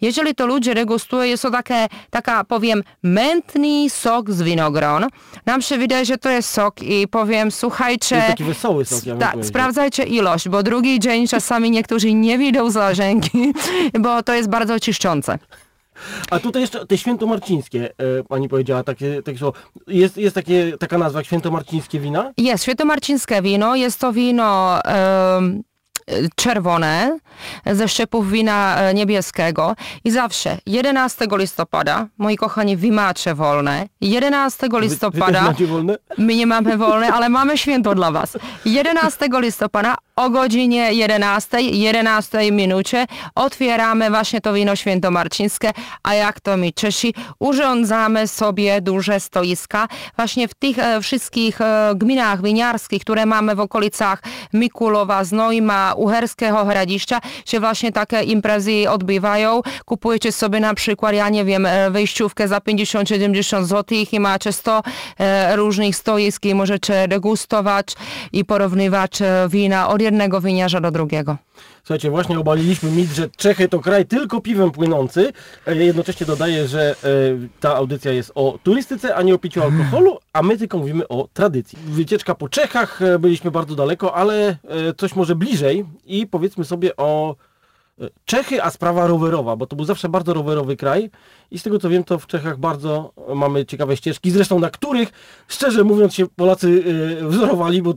Jeżeli 0.01 0.36
to 0.36 0.48
ludzie 0.48 0.75
degustują, 0.75 1.24
jest 1.24 1.44
to 1.44 1.51
takie, 1.51 1.88
taka, 2.10 2.44
powiem, 2.44 2.84
mętny 3.04 3.89
sok 3.89 4.32
z 4.32 4.42
winogron. 4.42 5.06
Nam 5.46 5.62
się 5.62 5.77
wydaje, 5.77 6.06
że 6.06 6.18
to 6.18 6.30
jest 6.30 6.50
sok 6.50 6.82
i 6.82 7.08
powiem, 7.08 7.51
słuchajcie... 7.51 8.15
Jest 8.15 8.27
taki 8.27 8.44
wesoły 8.44 8.86
sok, 8.86 9.06
ja 9.06 9.15
Tak, 9.15 9.46
sprawdzajcie 9.46 10.04
ilość, 10.15 10.50
bo 10.50 10.63
drugi 10.63 11.00
dzień 11.00 11.27
czasami 11.27 11.72
niektórzy 11.72 12.13
nie 12.13 12.38
widzą 12.38 12.72
zażęgi, 12.72 13.53
bo 14.03 14.24
to 14.24 14.34
jest 14.34 14.50
bardzo 14.50 14.79
czyszczące. 14.79 15.39
A 16.31 16.39
tutaj 16.39 16.62
jeszcze 16.62 16.86
te 16.86 16.98
świętomarcińskie, 16.98 17.89
e, 17.98 18.24
pani 18.24 18.50
powiedziała, 18.50 18.84
takie, 18.84 19.24
takie 19.24 19.38
słowo. 19.38 19.57
Jest, 19.88 20.17
jest 20.17 20.36
takie, 20.36 20.77
taka 20.79 20.98
nazwa 20.98 21.24
świętomarcińskie 21.24 22.00
wina? 22.00 22.31
Jest 22.38 22.63
świętomarcińskie 22.63 23.41
wino, 23.41 23.75
jest 23.75 24.00
to 24.00 24.13
wino 24.13 24.79
em, 24.84 25.63
czerwone 26.36 27.19
ze 27.65 27.88
szczepów 27.88 28.31
wina 28.31 28.77
e, 28.77 28.93
niebieskiego 28.93 29.75
i 30.03 30.12
zawsze 30.12 30.57
11 30.65 31.27
listopada, 31.31 32.07
moi 32.17 32.36
kochani, 32.36 32.77
wy 32.77 32.91
macie 32.91 33.36
wolne, 33.36 33.88
11 34.01 34.57
Wy, 34.62 34.69
wy 34.69 34.81
też 34.81 34.89
listopada 34.89 35.41
macie 35.41 35.67
wolne? 35.67 35.98
My 36.17 36.36
nie 36.36 36.48
mamy 36.48 36.77
wolne, 36.77 37.13
ale 37.13 37.29
mamy 37.29 37.57
święto 37.57 37.95
dla 37.95 38.12
Was. 38.12 38.38
11 38.65 39.27
listopada 39.41 39.95
o 40.15 40.29
godzinie 40.29 40.93
11, 40.93 41.62
11 41.62 42.51
minucie 42.51 43.05
otwieramy 43.36 44.10
właśnie 44.10 44.41
to 44.41 44.53
wino 44.53 44.75
świętomarcińskie, 44.75 45.72
a 46.03 46.13
jak 46.13 46.39
to 46.39 46.57
mi 46.57 46.74
Czesi, 46.74 47.13
urządzamy 47.39 48.27
sobie 48.27 48.81
duże 48.81 49.19
stoiska 49.19 49.88
właśnie 50.15 50.48
w 50.48 50.53
tych 50.53 50.79
e, 50.79 51.01
wszystkich 51.01 51.62
e, 51.62 51.93
gminach 51.95 52.41
winiarskich, 52.41 53.01
które 53.01 53.25
mamy 53.25 53.55
w 53.55 53.60
okolicach 53.60 54.24
Mikulowa, 54.53 55.24
Znojma, 55.24 55.93
Uherskiego 55.98 56.65
Hradiszcza, 56.65 57.22
się 57.45 57.60
właśnie 57.60 57.91
takie 57.91 58.22
imprezy 58.22 58.89
odbywają. 58.89 59.62
Kupujecie 59.86 60.31
sobie 60.31 60.60
na 60.60 60.74
przykład, 60.74 61.15
ja 61.15 61.29
nie 61.29 61.45
wiem, 61.45 61.65
e, 61.65 61.91
wejściówkę 61.91 62.48
za 62.48 62.57
50-70 62.57 63.63
zł 63.63 63.98
i 64.12 64.19
macie 64.19 64.53
100 64.53 64.84
e, 65.19 65.55
różnych 65.55 65.95
stoisk 65.95 66.45
i 66.45 66.55
możecie 66.55 67.07
degustować 67.07 67.95
i 68.34 68.45
porównywać 68.45 69.22
e, 69.22 69.48
wina. 69.50 69.88
Od 69.88 70.04
jednego 70.05 70.41
winiarza 70.41 70.81
do 70.81 70.91
drugiego. 70.91 71.38
Słuchajcie, 71.83 72.09
właśnie 72.09 72.39
obaliliśmy 72.39 72.91
mit, 72.91 73.09
że 73.12 73.29
Czechy 73.29 73.67
to 73.69 73.79
kraj 73.79 74.05
tylko 74.05 74.41
piwem 74.41 74.71
płynący. 74.71 75.33
E, 75.67 75.75
Jednocześnie 75.75 76.25
dodaję, 76.25 76.67
że 76.67 76.91
e, 76.91 76.95
ta 77.59 77.75
audycja 77.75 78.12
jest 78.12 78.31
o 78.35 78.59
turystyce, 78.63 79.15
a 79.15 79.21
nie 79.21 79.35
o 79.35 79.38
piciu 79.38 79.63
alkoholu, 79.63 80.17
a 80.33 80.41
my 80.41 80.57
tylko 80.57 80.77
mówimy 80.77 81.07
o 81.07 81.27
tradycji. 81.33 81.77
Wycieczka 81.88 82.35
po 82.35 82.50
Czechach, 82.50 83.01
e, 83.01 83.19
byliśmy 83.19 83.51
bardzo 83.51 83.75
daleko, 83.75 84.15
ale 84.15 84.57
coś 84.97 85.15
może 85.15 85.35
bliżej 85.35 85.85
i 86.05 86.27
powiedzmy 86.27 86.65
sobie 86.65 86.95
o 86.95 87.35
Czechy, 88.25 88.63
a 88.63 88.69
sprawa 88.69 89.07
rowerowa, 89.07 89.55
bo 89.55 89.67
to 89.67 89.75
był 89.75 89.85
zawsze 89.85 90.09
bardzo 90.09 90.33
rowerowy 90.33 90.77
kraj 90.77 91.09
i 91.51 91.59
z 91.59 91.63
tego 91.63 91.79
co 91.79 91.89
wiem, 91.89 92.03
to 92.03 92.19
w 92.19 92.27
Czechach 92.27 92.59
bardzo 92.59 93.13
mamy 93.35 93.65
ciekawe 93.65 93.97
ścieżki, 93.97 94.31
zresztą 94.31 94.59
na 94.59 94.69
których, 94.69 95.09
szczerze 95.47 95.83
mówiąc, 95.83 96.13
się 96.13 96.27
Polacy 96.27 96.83
e, 97.21 97.27
wzorowali, 97.27 97.81
bo 97.81 97.91
e, 97.91 97.95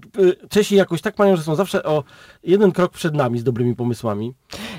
Czesi 0.49 0.77
jakoś 0.77 1.01
tak 1.01 1.19
mają, 1.19 1.37
że 1.37 1.43
są 1.43 1.55
zawsze 1.55 1.83
o 1.83 2.05
jeden 2.43 2.73
krok 2.73 2.93
przed 2.93 3.15
nami 3.15 3.39
z 3.39 3.45
dobrymi 3.45 3.77
pomysłami. 3.77 4.35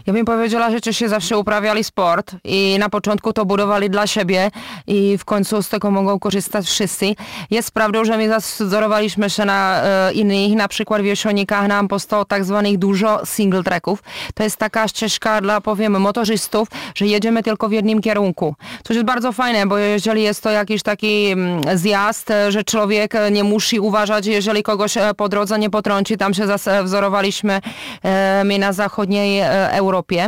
Ja 0.08 0.14
bym 0.14 0.26
powiedziała, 0.26 0.72
że 0.72 0.82
Czesi 0.82 1.08
zawsze 1.08 1.38
uprawiali 1.38 1.84
sport 1.84 2.36
i 2.44 2.76
na 2.80 2.90
początku 2.90 3.34
to 3.34 3.46
budowali 3.46 3.90
dla 3.90 4.08
siebie 4.08 4.52
i 4.88 5.18
w 5.18 5.26
końcu 5.26 5.64
z 5.64 5.70
tego 5.70 5.92
mogą 5.92 6.20
korzystać 6.20 6.66
wszyscy. 6.66 7.16
Jest 7.52 7.72
prawdą, 7.72 8.06
że 8.06 8.18
my 8.18 8.38
wzorowaliśmy 8.60 9.30
się 9.30 9.46
na 9.46 9.84
e, 9.84 10.14
innych, 10.14 10.56
na 10.56 10.68
przykład 10.68 11.02
w 11.02 11.06
Jeszonikach 11.06 11.68
nam 11.68 11.88
powstało 11.88 12.26
tak 12.26 12.46
zwanych 12.46 12.78
dużo 12.78 13.26
single 13.26 13.64
tracków. 13.64 14.04
To 14.34 14.44
jest 14.44 14.58
taka 14.58 14.88
ścieżka 14.88 15.42
dla, 15.42 15.62
powiem, 15.62 16.02
motorzystów, 16.02 16.68
że 16.96 17.06
jedziemy 17.08 17.44
tylko 17.44 17.70
w 17.70 17.72
jednym 17.72 18.02
kierunku. 18.02 18.56
To 18.84 18.94
jest 18.94 19.06
bardzo 19.06 19.32
fajne, 19.32 19.68
bo 19.68 19.78
jeżeli 19.78 20.24
jest 20.24 20.44
to 20.44 20.50
jakiś 20.50 20.84
taki 20.84 21.26
mm, 21.28 21.78
zjazd, 21.78 22.32
e, 22.32 22.52
że 22.52 22.64
człowiek 22.64 23.16
e, 23.16 23.32
nie 23.32 23.44
musi 23.44 23.80
uważać, 23.80 24.26
jeżeli 24.26 24.64
kogoś 24.64 24.98
e, 24.98 25.14
po 25.14 25.30
drodze 25.30 25.60
nie 25.60 25.70
potrąci, 25.70 26.18
tam 26.18 26.34
się 26.34 26.44
wzorowaliśmy 26.84 27.62
e, 28.04 28.44
my 28.44 28.60
na 28.60 28.74
zachodniej 28.74 29.40
e, 29.40 29.74
Europie. 29.90 30.28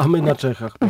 A 0.00 0.08
my 0.08 0.22
na 0.22 0.34
Czechach. 0.34 0.72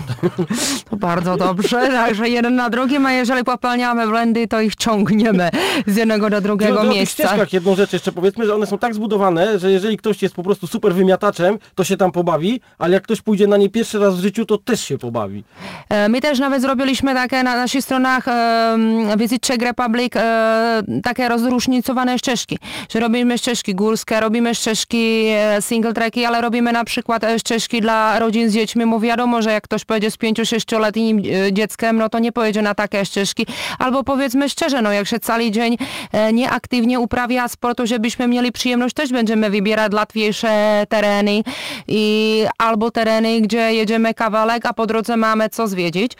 To 0.90 0.96
bardzo 0.96 1.36
dobrze, 1.36 1.88
także 1.88 2.28
jeden 2.28 2.54
na 2.54 2.70
drugim, 2.70 3.06
a 3.06 3.12
jeżeli 3.12 3.44
popełniamy 3.44 4.06
błędy, 4.08 4.48
to 4.48 4.60
ich 4.60 4.76
ciągniemy 4.76 5.50
z 5.86 5.96
jednego 5.96 6.30
do 6.30 6.40
drugiego 6.40 6.84
No, 6.84 6.90
miejsca. 6.90 7.24
ścieżkach 7.24 7.52
jedną 7.52 7.74
rzecz 7.76 7.92
jeszcze 7.92 8.12
powiedzmy, 8.12 8.46
że 8.46 8.54
one 8.54 8.66
są 8.66 8.78
tak 8.78 8.94
zbudowane, 8.94 9.58
że 9.58 9.70
jeżeli 9.70 9.96
ktoś 9.96 10.22
jest 10.22 10.34
po 10.34 10.42
prostu 10.42 10.66
super 10.66 10.94
wymiataczem, 10.94 11.58
to 11.74 11.84
się 11.84 11.96
tam 11.96 12.12
pobawi, 12.12 12.60
ale 12.78 12.94
jak 12.94 13.02
ktoś 13.02 13.20
pójdzie 13.22 13.46
na 13.46 13.56
nie 13.56 13.68
pierwszy 13.68 13.98
raz 13.98 14.16
w 14.16 14.20
życiu, 14.20 14.46
to 14.46 14.58
też 14.58 14.80
się 14.84 14.98
pobawi. 14.98 15.44
E, 15.88 16.08
My 16.08 16.20
też 16.20 16.38
nawet 16.38 16.62
zrobiliśmy 16.62 17.14
takie 17.14 17.42
na 17.42 17.56
naszych 17.56 17.82
stronach 17.84 18.28
e, 18.28 18.78
Visit 19.18 19.42
Czech 19.42 19.58
Republic 19.62 20.12
e, 20.16 20.82
takie 21.02 21.28
rozróżnicowane 21.28 22.18
ścieżki, 22.18 22.58
że 22.92 23.00
robimy 23.00 23.38
ścieżki 23.38 23.74
górskie, 23.74 24.20
robimy 24.20 24.54
ścieżki 24.54 25.26
single 25.60 25.92
tracki, 25.92 26.24
ale 26.24 26.40
robimy 26.40 26.72
na 26.72 26.84
przykład 26.84 27.22
ścieżki 27.38 27.80
dla 27.80 28.18
rodzin 28.18 28.50
z 28.50 28.52
dziećmi, 28.54 28.86
wiadomo, 29.00 29.42
że 29.42 29.52
jak 29.52 29.64
ktoś 29.64 29.84
pojedzie 29.84 30.10
z 30.10 30.16
5-6-letnim 30.16 31.22
e, 31.46 31.52
dzieckiem, 31.52 31.96
no 31.96 32.08
to 32.08 32.18
nie 32.18 32.32
pojedzie 32.32 32.62
na 32.62 32.74
takie 32.74 33.04
ścieżki. 33.04 33.46
Albo 33.78 34.04
powiedzmy 34.04 34.48
szczerze, 34.48 34.82
no 34.82 34.92
jak 34.92 35.06
się 35.06 35.20
cały 35.20 35.50
dzień 35.50 35.76
e, 36.12 36.32
nieaktywnie 36.32 37.00
uprawia 37.00 37.48
sportu, 37.48 37.86
żebyśmy 37.86 38.28
mieli 38.28 38.52
przyjemność, 38.52 38.94
też 38.94 39.12
będziemy 39.12 39.50
wybierać 39.50 39.92
łatwiejsze 39.94 40.84
tereny 40.88 41.42
i 41.88 42.44
albo 42.58 42.90
tereny, 42.90 43.40
gdzie 43.40 43.74
jedziemy 43.74 44.14
kawałek, 44.14 44.66
a 44.66 44.72
po 44.74 44.86
drodze 44.86 45.16
mamy 45.16 45.48
co 45.48 45.68
zwiedzić. 45.68 46.12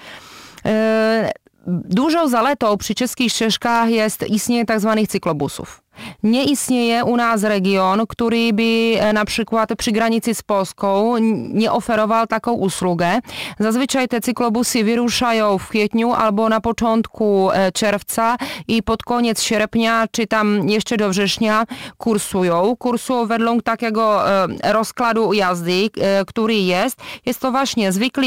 E, 0.67 1.31
Dużą 1.67 2.29
zaletą 2.29 2.77
przy 2.79 2.95
czeskich 2.95 3.33
ścieżkach 3.33 3.91
jest 3.91 4.29
istnienie 4.29 4.67
tak 4.67 4.81
zwanych 4.81 5.09
cyklobusów. 5.09 5.83
Nie 6.23 6.45
istnieje 6.45 7.04
u 7.04 7.16
nas 7.16 7.42
region, 7.42 8.07
który 8.07 8.52
by 8.52 8.97
e, 8.99 9.12
na 9.12 9.25
przykład 9.25 9.71
przy 9.78 9.92
granicy 9.92 10.35
z 10.35 10.42
Polską 10.42 11.19
nie 11.52 11.73
oferował 11.73 12.26
taką 12.26 12.52
usługę. 12.52 13.21
Zazwyczaj 13.59 14.09
te 14.09 14.21
cyklobusy 14.21 14.85
wyruszają 14.85 15.59
w 15.59 15.69
kwietniu 15.69 16.12
albo 16.12 16.49
na 16.49 16.61
początku 16.61 17.50
e, 17.50 17.73
czerwca 17.73 18.37
i 18.69 18.83
pod 18.83 19.02
koniec 19.02 19.42
sierpnia, 19.42 20.04
czy 20.11 20.26
tam 20.26 20.69
jeszcze 20.69 20.97
do 20.97 21.09
września 21.09 21.64
kursują. 21.99 22.76
Kursują 22.76 23.26
według 23.26 23.62
takiego 23.62 24.30
e, 24.30 24.73
rozkładu 24.73 25.33
jazdy, 25.33 25.90
który 26.26 26.54
jest. 26.54 27.00
Jest 27.26 27.40
to 27.40 27.50
właśnie 27.50 27.92
zwykły 27.92 28.21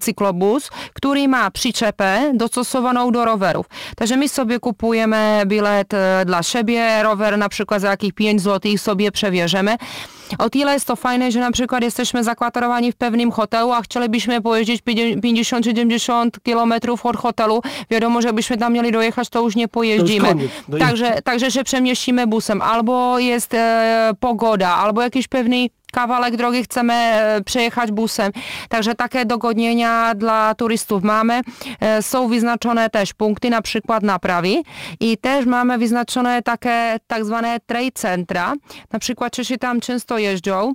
cyklobus, 0.00 0.70
który 0.92 1.28
ma 1.28 1.50
przyczepę 1.50 2.32
dostosowaną 2.34 3.10
do 3.10 3.24
rowerów. 3.24 3.66
Także 3.96 4.16
my 4.16 4.28
sobie 4.28 4.60
kupujemy 4.60 5.42
bilet 5.46 5.92
dla 6.26 6.42
siebie, 6.42 7.02
rower 7.14 7.38
na 7.38 7.48
przykład 7.48 7.82
za 7.82 7.90
jakieś 7.90 8.12
5 8.12 8.42
zł 8.42 8.78
sobie 8.78 9.12
przewieziemy. 9.12 9.76
O 10.38 10.50
tyle 10.50 10.72
jest 10.72 10.86
to 10.86 10.96
fajne, 10.96 11.32
że 11.32 11.40
na 11.40 11.50
przykład 11.52 11.82
jesteśmy 11.82 12.24
zakwaterowani 12.24 12.92
w 12.92 12.96
pewnym 12.96 13.30
hotelu, 13.30 13.72
a 13.72 13.82
chcielibyśmy 13.82 14.40
pojeździć 14.40 14.82
50-70 14.82 16.30
kilometrów 16.42 17.06
od 17.06 17.16
hotelu. 17.16 17.62
Wiadomo, 17.90 18.22
że 18.22 18.28
jakbyśmy 18.28 18.56
tam 18.56 18.72
mieli 18.72 18.92
dojechać, 18.92 19.28
to 19.28 19.40
już 19.42 19.56
nie 19.56 19.68
pojeździmy. 19.68 20.28
koniec. 20.28 20.50
No 20.68 20.76
i- 20.76 20.80
Także, 20.80 21.22
także 21.22 21.50
się 21.50 21.64
przemieścimy 21.64 22.26
busem. 22.26 22.62
Albo 22.62 23.18
jest 23.18 23.54
e, 23.54 24.10
pogoda, 24.20 24.68
albo 24.74 25.02
jakiś 25.02 25.28
pewny 25.28 25.66
kawałek 25.92 26.36
drogi 26.36 26.62
chcemy 26.62 26.92
e, 26.94 27.40
przejechać 27.44 27.92
busem. 27.92 28.32
Także 28.68 28.94
takie 28.94 29.24
dogodnienia 29.24 30.14
dla 30.14 30.54
turystów 30.54 31.02
mamy. 31.02 31.40
E, 31.80 32.02
Są 32.02 32.28
wyznaczone 32.28 32.90
też 32.90 33.12
punkty, 33.14 33.50
na 33.50 33.62
przykład 33.62 34.02
naprawy 34.02 34.62
i 35.00 35.18
też 35.18 35.46
mamy 35.46 35.78
wyznaczone 35.78 36.42
takie 36.42 36.96
tak 37.06 37.24
zwane 37.24 37.60
trade 37.66 37.92
centra. 37.94 38.52
Na 38.92 38.98
przykład 38.98 39.32
Czesi 39.32 39.58
tam 39.58 39.80
często 39.80 40.18
jeżdżą, 40.24 40.74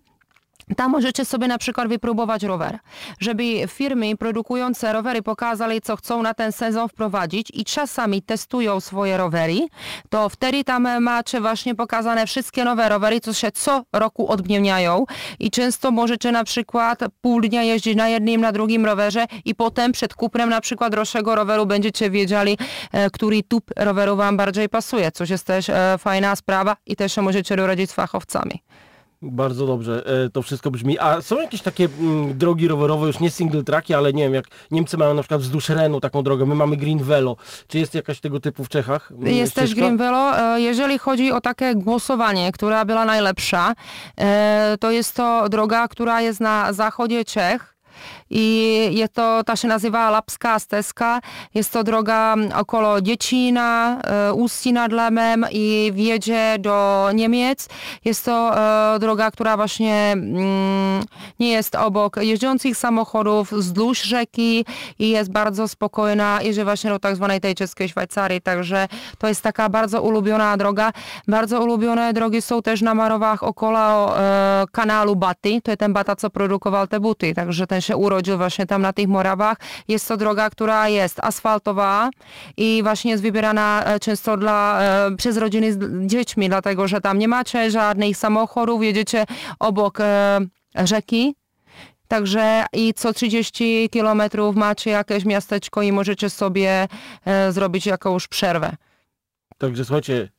tam 0.76 0.92
możecie 0.92 1.26
sobie 1.26 1.48
na 1.48 1.58
przykład 1.58 1.88
wypróbować 1.88 2.44
rower, 2.44 2.80
żeby 3.20 3.44
firmy 3.68 4.18
produkujące 4.18 4.94
rowery 4.94 5.22
pokazali, 5.22 5.82
co 5.82 5.96
chcą 5.96 6.24
na 6.24 6.34
ten 6.34 6.52
sezon 6.52 6.90
wprowadzić 6.90 7.52
i 7.54 7.66
czasami 7.66 8.22
testują 8.22 8.80
swoje 8.80 9.18
rowery, 9.18 9.60
to 10.10 10.30
wtedy 10.30 10.64
tam 10.64 11.04
macie 11.04 11.42
właśnie 11.42 11.76
pokazane 11.76 12.28
wszystkie 12.28 12.64
nowe 12.64 12.90
rowery, 12.90 13.20
co 13.20 13.34
się 13.34 13.52
co 13.52 13.84
roku 13.94 14.32
odmieniają 14.32 15.06
i 15.40 15.52
często 15.52 15.92
możecie 15.92 16.32
na 16.32 16.44
przykład 16.44 17.00
pół 17.22 17.42
dnia 17.42 17.64
jeździć 17.64 17.96
na 17.96 18.10
jednym, 18.10 18.42
na 18.42 18.52
drugim 18.52 18.86
rowerze 18.86 19.26
i 19.46 19.56
potem 19.56 19.92
przed 19.92 20.14
kupnem 20.14 20.50
na 20.50 20.62
przykład 20.62 20.92
droższego 20.92 21.36
roweru 21.36 21.66
będziecie 21.66 22.10
wiedzieli, 22.10 22.58
e, 22.92 23.10
który 23.10 23.44
typ 23.44 23.64
roweru 23.76 24.16
wam 24.16 24.38
bardziej 24.38 24.70
pasuje, 24.70 25.12
coś 25.12 25.30
jest 25.30 25.46
też 25.46 25.70
e, 25.70 25.96
fajna 26.00 26.36
sprawa 26.36 26.76
i 26.86 26.96
też 26.96 27.18
możecie 27.18 27.56
doradzić 27.56 27.90
z 27.90 27.94
fachowcami. 27.94 28.62
Bardzo 29.22 29.68
dobrze 29.68 30.04
e, 30.26 30.30
to 30.30 30.42
wszystko 30.42 30.72
brzmi. 30.72 31.00
A 31.00 31.22
są 31.22 31.42
jakieś 31.42 31.62
takie 31.62 31.88
mm, 32.00 32.38
drogi 32.38 32.68
rowerowe, 32.68 33.08
już 33.08 33.20
nie 33.20 33.30
single 33.30 33.64
tracki, 33.64 33.94
ale 33.94 34.14
nie 34.14 34.24
wiem, 34.24 34.34
jak 34.34 34.46
Niemcy 34.72 34.98
mają 34.98 35.14
na 35.14 35.22
przykład 35.22 35.42
wzdłuż 35.42 35.70
Renu 35.70 36.00
taką 36.00 36.24
drogę, 36.24 36.46
my 36.46 36.56
mamy 36.56 36.78
Green 36.78 37.04
Velo. 37.04 37.36
Czy 37.68 37.80
jest 37.80 37.96
jakaś 37.96 38.20
tego 38.20 38.40
typu 38.40 38.64
w 38.64 38.70
Czechach? 38.70 39.12
Jest 39.20 39.56
też 39.56 39.70
ścieżka? 39.70 39.82
Green 39.82 39.98
Velo. 39.98 40.56
E, 40.56 40.62
Jeżeli 40.62 40.98
chodzi 41.00 41.32
o 41.32 41.42
takie 41.42 41.76
głosowanie, 41.76 42.52
która 42.52 42.86
była 42.86 43.06
najlepsza, 43.06 43.74
e, 44.20 44.76
to 44.80 44.92
jest 44.92 45.16
to 45.16 45.50
droga, 45.50 45.88
która 45.88 46.22
jest 46.22 46.40
na 46.40 46.74
zachodzie 46.74 47.26
Czech. 47.26 47.76
I 48.30 48.88
jest 48.92 49.14
to, 49.14 49.44
ta 49.44 49.56
się 49.56 49.68
nazywa 49.68 50.10
Lapská 50.10 50.60
stezka. 50.60 51.20
Jest 51.54 51.74
to 51.74 51.84
droga 51.84 52.36
około 52.56 53.02
Dziecina, 53.02 54.02
e, 54.02 54.34
Ústí 54.34 54.74
nad 54.74 54.92
Lemem 54.92 55.46
i 55.52 55.92
wjedzie 55.96 56.56
do 56.60 57.10
Niemiec. 57.14 57.70
Jest 58.06 58.26
to 58.26 58.58
e, 58.96 59.00
droga, 59.00 59.32
która 59.32 59.58
właśnie 59.58 60.12
mm, 60.12 61.04
nie 61.40 61.52
jest 61.52 61.76
obok 61.76 62.18
jeżdżących 62.18 62.78
samochodów, 62.78 63.52
wzdłuż 63.52 64.02
rzeki 64.02 64.66
i 65.00 65.10
jest 65.10 65.32
bardzo 65.32 65.68
spokojna, 65.68 66.42
idzie 66.42 66.64
właśnie 66.64 66.90
do 66.90 67.00
tak 67.00 67.16
zwanej 67.16 67.42
tej 67.42 67.56
czeskiej 67.56 67.90
Szwajcarii, 67.90 68.42
także 68.42 68.88
to 69.18 69.28
jest 69.28 69.42
taka 69.42 69.70
bardzo 69.70 70.02
ulubiona 70.02 70.58
droga. 70.58 70.92
Bardzo 71.28 71.62
ulubione 71.62 72.14
drogi 72.14 72.42
są 72.42 72.62
też 72.62 72.82
na 72.82 72.96
Marowach 72.96 73.44
około 73.44 74.20
e, 74.20 74.66
kanału 74.72 75.16
Baty, 75.16 75.62
to 75.62 75.72
jest 75.72 75.80
ten 75.80 75.94
Bata, 75.94 76.16
co 76.16 76.30
produkował 76.30 76.88
te 76.88 77.00
buty, 77.00 77.34
także 77.34 77.68
ten 77.68 77.82
się 77.82 77.98
urodził 77.98 78.19
właśnie 78.38 78.66
tam 78.66 78.82
na 78.82 78.94
tych 78.94 79.08
Morawach. 79.08 79.58
Jest 79.88 80.08
to 80.08 80.18
droga, 80.18 80.50
która 80.50 80.90
jest 80.90 81.20
asfaltowa 81.20 82.10
i 82.58 82.80
właśnie 82.84 83.12
jest 83.12 83.24
wybierana 83.24 83.84
e, 83.86 84.00
często 84.00 84.38
dla, 84.38 84.82
e, 84.82 85.16
przez 85.16 85.38
rodziny 85.38 85.74
z 85.74 86.08
dziećmi, 86.08 86.50
dlatego 86.50 86.88
że 86.88 87.02
tam 87.02 87.20
nie 87.20 87.28
macie 87.28 87.72
żadnych 87.72 88.18
samochodów, 88.18 88.84
jedziecie 88.84 89.26
obok 89.60 90.00
e, 90.00 90.40
rzeki, 90.76 91.36
Także 92.10 92.66
i 92.74 92.94
co 92.94 93.14
30 93.14 93.90
kilometrów 93.90 94.56
macie 94.56 94.90
jakieś 94.90 95.26
miasteczko 95.26 95.82
i 95.82 95.92
możecie 95.92 96.30
sobie 96.30 96.88
e, 97.26 97.52
zrobić 97.52 97.86
jakąś 97.86 98.28
przerwę. 98.28 98.76
Także 99.58 99.86
słuchajcie, 99.86 100.30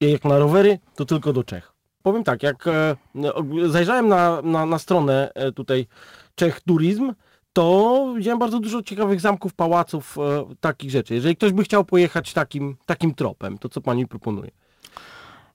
jak 0.00 0.24
na 0.24 0.38
rowery, 0.38 0.78
to 0.94 1.04
tylko 1.04 1.32
do 1.32 1.44
Czech. 1.44 1.72
Powiem 2.02 2.24
tak, 2.24 2.42
jak 2.42 2.66
e, 2.66 2.96
no, 3.14 3.34
zajrzałem 3.66 4.08
na, 4.08 4.42
na, 4.42 4.66
na 4.66 4.78
stronę 4.78 5.30
e, 5.34 5.52
tutaj 5.52 5.86
Czech 6.38 6.60
Turizm, 6.60 7.12
to 7.52 8.14
widziałem 8.16 8.38
bardzo 8.38 8.60
dużo 8.60 8.82
ciekawych 8.82 9.20
zamków, 9.20 9.54
pałaców, 9.54 10.18
e, 10.18 10.54
takich 10.60 10.90
rzeczy. 10.90 11.14
Jeżeli 11.14 11.36
ktoś 11.36 11.52
by 11.52 11.64
chciał 11.64 11.84
pojechać 11.84 12.32
takim, 12.32 12.76
takim 12.86 13.14
tropem, 13.14 13.58
to 13.58 13.68
co 13.68 13.80
pani 13.80 14.06
proponuje? 14.06 14.50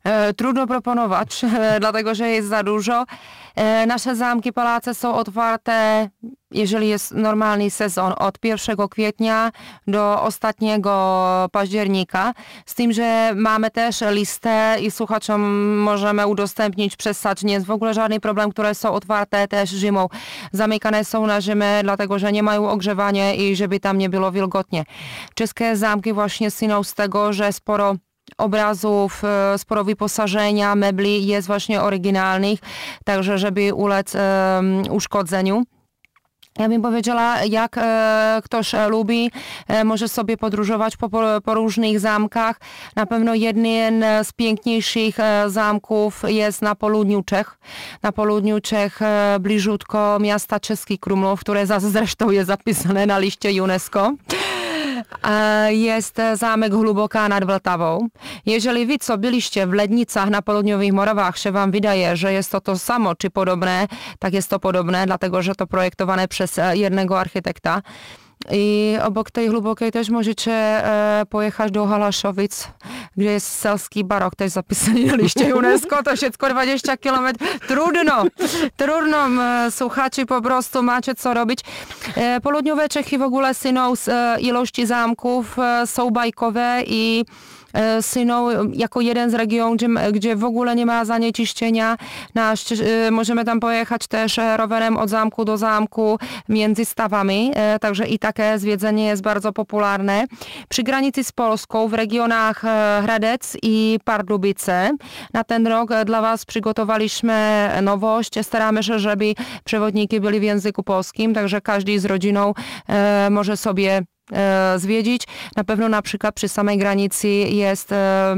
E, 0.03 0.33
trudno 0.33 0.67
proponować, 0.67 1.43
e, 1.43 1.79
dlatego 1.79 2.15
że 2.15 2.29
jest 2.29 2.48
za 2.48 2.63
dużo. 2.63 3.05
E, 3.55 3.86
nasze 3.86 4.15
zamki, 4.15 4.53
pałace 4.53 4.95
są 4.95 5.15
otwarte, 5.15 6.10
jeżeli 6.51 6.88
jest 6.88 7.12
normalny 7.12 7.69
sezon, 7.69 8.13
od 8.17 8.38
1 8.43 8.88
kwietnia 8.89 9.51
do 9.88 10.22
ostatniego 10.22 11.50
października. 11.51 12.33
Z 12.65 12.75
tym, 12.75 12.93
że 12.93 13.31
mamy 13.36 13.72
też 13.72 14.03
listę 14.10 14.77
i 14.81 14.91
słuchaczom 14.91 15.41
możemy 15.77 16.27
udostępnić, 16.27 16.95
przesłać. 16.95 17.43
Nie 17.43 17.53
jest 17.53 17.65
w 17.65 17.72
ogóle 17.72 17.93
żadny 17.93 18.19
problem, 18.19 18.51
które 18.51 18.75
są 18.75 18.93
otwarte 18.93 19.48
też 19.48 19.69
zimą. 19.69 20.07
Zamykane 20.51 21.05
są 21.05 21.27
na 21.27 21.41
zimę, 21.41 21.79
dlatego 21.83 22.19
że 22.19 22.31
nie 22.31 22.44
mają 22.44 22.70
ogrzewania 22.70 23.33
i 23.33 23.55
żeby 23.55 23.79
tam 23.79 23.98
nie 23.98 24.09
było 24.09 24.31
wilgotnie. 24.31 24.85
Czeskie 25.35 25.75
zamki 25.77 26.13
właśnie 26.13 26.51
syną 26.51 26.83
z 26.83 26.94
tego, 26.94 27.33
że 27.33 27.53
sporo 27.53 27.96
obrazów, 28.38 29.24
e, 29.24 29.57
sporo 29.57 29.83
wyposażenia, 29.83 30.75
mebli 30.75 31.27
jest 31.27 31.48
właśnie 31.48 31.81
oryginalnych, 31.81 32.59
także 33.05 33.38
żeby 33.38 33.74
ulec 33.74 34.16
e, 34.16 34.62
uszkodzeniu. 34.90 35.64
Ja 36.59 36.70
bym 36.70 36.81
powiedziała, 36.81 37.44
jak 37.44 37.77
e, 37.77 38.42
ktoś 38.44 38.75
e, 38.75 38.88
lubi, 38.88 39.31
e, 39.68 39.83
może 39.83 40.07
sobie 40.07 40.38
podróżować 40.38 40.98
po, 40.98 41.09
po, 41.44 41.53
różnych 41.53 42.00
zamkach. 42.00 42.59
Na 42.96 43.05
pewno 43.05 43.36
jeden 43.36 44.05
z 44.24 44.31
piękniejszych 44.31 45.20
e, 45.20 45.50
zamków 45.50 46.22
jest 46.27 46.62
na 46.62 46.75
południu 46.75 47.24
Czech. 47.24 47.57
Na 48.03 48.12
południu 48.12 48.62
Czech, 48.62 49.00
bliżutko 49.40 50.18
miasta 50.22 50.59
Czeski 50.59 51.00
Krumlov, 51.00 51.40
które 51.40 51.66
za, 51.66 51.79
zresztą 51.79 52.29
jest 52.29 52.48
zapisane 52.48 53.05
na 53.05 53.20
liście 53.20 53.64
UNESCO. 53.64 54.14
E, 55.24 55.74
jest 55.74 56.18
zamek 56.33 56.74
Hluboká 56.74 57.29
nad 57.29 57.46
Vltavou. 57.46 58.07
Jeżeli 58.46 58.86
wy, 58.86 58.98
co 58.98 59.18
byliście 59.18 59.68
w 59.68 59.74
Lednicach 59.74 60.29
na 60.29 60.42
południowych 60.42 60.94
Morawach, 60.94 61.38
się 61.38 61.51
wam 61.51 61.72
wydaje, 61.72 62.18
że 62.18 62.33
jest 62.33 62.51
to 62.51 62.62
to 62.62 62.77
samo 62.77 63.16
czy 63.16 63.29
podobne, 63.29 63.88
tak 64.20 64.33
jest 64.33 64.50
to 64.50 64.59
podobne, 64.59 65.05
dlatego 65.05 65.42
że 65.42 65.55
to 65.55 65.68
projektowane 65.68 66.27
przez 66.27 66.59
e, 66.59 66.77
jednego 66.77 67.20
architekta. 67.20 67.81
I 68.51 68.96
obok 69.03 69.31
tej 69.31 69.48
Hlubokiej 69.48 69.91
też 69.91 70.09
możecie 70.09 70.51
e, 70.51 71.25
pojechać 71.29 71.72
do 71.72 71.85
Halaszowic, 71.85 72.67
gdzie 73.17 73.31
jest 73.31 73.48
selski 73.48 74.03
barok, 74.03 74.35
też 74.35 74.51
zapisany 74.51 75.05
na 75.05 75.15
liście 75.15 75.55
UNESCO, 75.55 76.03
to 76.03 76.15
wszystko 76.15 76.50
20 76.50 76.98
km. 76.98 77.35
Trudno, 77.67 78.24
trudno, 78.77 79.27
słuchacze, 79.69 80.25
po 80.25 80.41
prostu 80.41 80.83
macie 80.83 81.15
co 81.15 81.33
robić. 81.33 81.59
E, 82.15 82.41
południowe 82.41 82.89
Czechy 82.89 83.17
w 83.17 83.22
ogóle 83.22 83.53
syną 83.53 83.96
z 83.96 84.07
e, 84.07 84.37
ilości 84.41 84.85
zamków, 84.85 85.57
są 85.85 86.11
bajkowe 86.11 86.81
i 86.87 87.25
syną 88.01 88.50
jako 88.74 89.01
jeden 89.01 89.29
z 89.29 89.33
regionów, 89.33 89.77
gdzie, 89.77 89.88
gdzie 90.12 90.36
w 90.36 90.44
ogóle 90.44 90.75
nie 90.75 90.86
ma 90.86 91.05
zanieczyszczenia. 91.05 91.98
Na, 92.36 92.53
e, 92.53 93.12
możemy 93.12 93.46
tam 93.46 93.59
pojechać 93.59 94.07
też 94.07 94.40
e, 94.40 94.57
rowerem 94.57 94.98
od 94.98 95.09
zamku 95.09 95.46
do 95.46 95.57
zamku 95.57 96.20
między 96.50 96.86
stawami, 96.86 97.51
e, 97.55 97.79
także 97.79 98.07
i 98.07 98.20
takie 98.20 98.59
zwiedzenie 98.59 99.05
jest 99.05 99.22
bardzo 99.22 99.53
popularne. 99.53 100.25
Przy 100.70 100.83
granicy 100.83 101.24
z 101.24 101.31
Polską 101.31 101.88
w 101.88 101.94
regionach 101.94 102.66
e, 102.66 103.01
Hradec 103.03 103.57
i 103.62 104.00
Pardubice 104.03 104.92
na 105.33 105.44
ten 105.44 105.68
rok 105.68 105.92
e, 105.92 106.05
dla 106.05 106.22
Was 106.22 106.46
przygotowaliśmy 106.46 107.70
nowość. 107.81 108.33
Staramy 108.42 108.83
się, 108.83 109.00
żeby 109.00 109.33
przewodniki 109.64 110.20
byli 110.20 110.40
w 110.40 110.44
języku 110.44 110.83
polskim, 110.83 111.33
także 111.33 111.62
każdy 111.62 112.00
z 112.00 112.05
rodziną 112.05 112.53
e, 112.90 113.29
może 113.31 113.57
sobie 113.57 113.98
e, 113.98 114.13
zwiedzić. 114.77 115.27
Na 115.55 115.64
pewno 115.64 115.90
na 115.90 116.01
przykład 116.01 116.36
przy 116.36 116.48
samej 116.48 116.77
granicy 116.77 117.27
jest 117.27 117.92
e, 117.92 118.36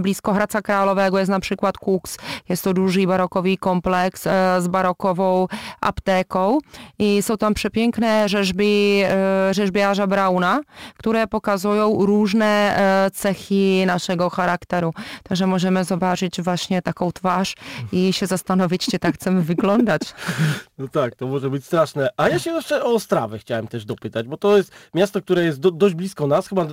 blisko 0.00 0.34
Hradca 0.34 0.62
Králowego 0.62 1.18
jest 1.18 1.30
na 1.30 1.40
przykład 1.40 1.78
Kuks. 1.78 2.16
Jest 2.48 2.64
to 2.64 2.74
duży 2.74 3.06
barokowy 3.06 3.56
kompleks 3.56 4.26
e, 4.26 4.56
z 4.60 4.68
barokową 4.68 5.46
apteką 5.80 6.58
i 6.98 7.22
są 7.22 7.36
tam 7.36 7.54
przepiękne 7.54 8.28
rzeźby 8.28 9.02
e, 9.04 9.54
rzeźbiarza 9.54 10.06
Brauna, 10.06 10.60
które 10.98 11.26
pokazują 11.26 12.06
różne 12.06 12.76
e, 13.06 13.10
cechy 13.10 13.86
naszego 13.86 14.30
charakteru. 14.30 14.94
Także 15.22 15.46
możemy 15.46 15.84
zobaczyć 15.84 16.42
właśnie 16.42 16.82
taką 16.82 17.12
twarz 17.12 17.54
i 17.92 18.12
się 18.12 18.26
zastanowić, 18.26 18.86
czy 18.86 18.98
tak 18.98 19.14
chcemy 19.14 19.42
wyglądać. 19.42 20.02
No 20.78 20.88
tak, 20.88 21.14
to 21.14 21.26
może 21.26 21.50
być 21.50 21.64
straszne. 21.64 22.08
A 22.16 22.28
ja 22.28 22.38
się 22.38 22.50
jeszcze 22.50 22.84
o 22.84 22.94
Ostrawę 22.94 23.38
chciałem 23.38 23.68
też 23.68 23.84
dopytać, 23.84 24.26
bo 24.26 24.36
to 24.36 24.56
jest 24.56 24.72
miasto, 24.94 25.22
które 25.22 25.44
jest 25.44 25.60
do, 25.60 25.70
dość 25.70 25.94
blisko 25.94 26.26
nas, 26.26 26.48
chyba 26.48 26.66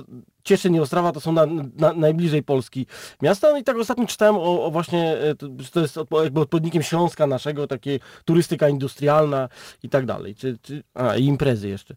Cieszyn 0.44 0.74
i 0.74 0.80
Ostrawa 0.80 1.12
to 1.12 1.20
są 1.20 1.32
na, 1.32 1.46
na, 1.76 1.92
najbliżej 1.92 2.42
Polski 2.42 2.86
miasta. 3.22 3.50
No 3.50 3.58
i 3.58 3.64
tak 3.64 3.76
ostatnio 3.76 4.06
czytałem 4.06 4.36
o, 4.36 4.64
o 4.64 4.70
właśnie, 4.70 5.16
e, 5.18 5.34
to, 5.72 5.80
jest 5.80 5.98
jakby 6.22 6.40
odpowiednikiem 6.40 6.82
Śląska 6.82 7.26
naszego, 7.26 7.66
takie 7.66 7.98
turystyka 8.24 8.68
industrialna 8.68 9.48
i 9.82 9.88
tak 9.88 10.06
dalej. 10.06 10.34
Czy, 10.34 10.58
czy, 10.62 10.82
a, 10.94 11.16
i 11.16 11.24
imprezy 11.24 11.68
jeszcze. 11.68 11.94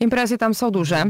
Imprezy 0.00 0.38
tam 0.38 0.54
są 0.54 0.70
duże. 0.70 1.04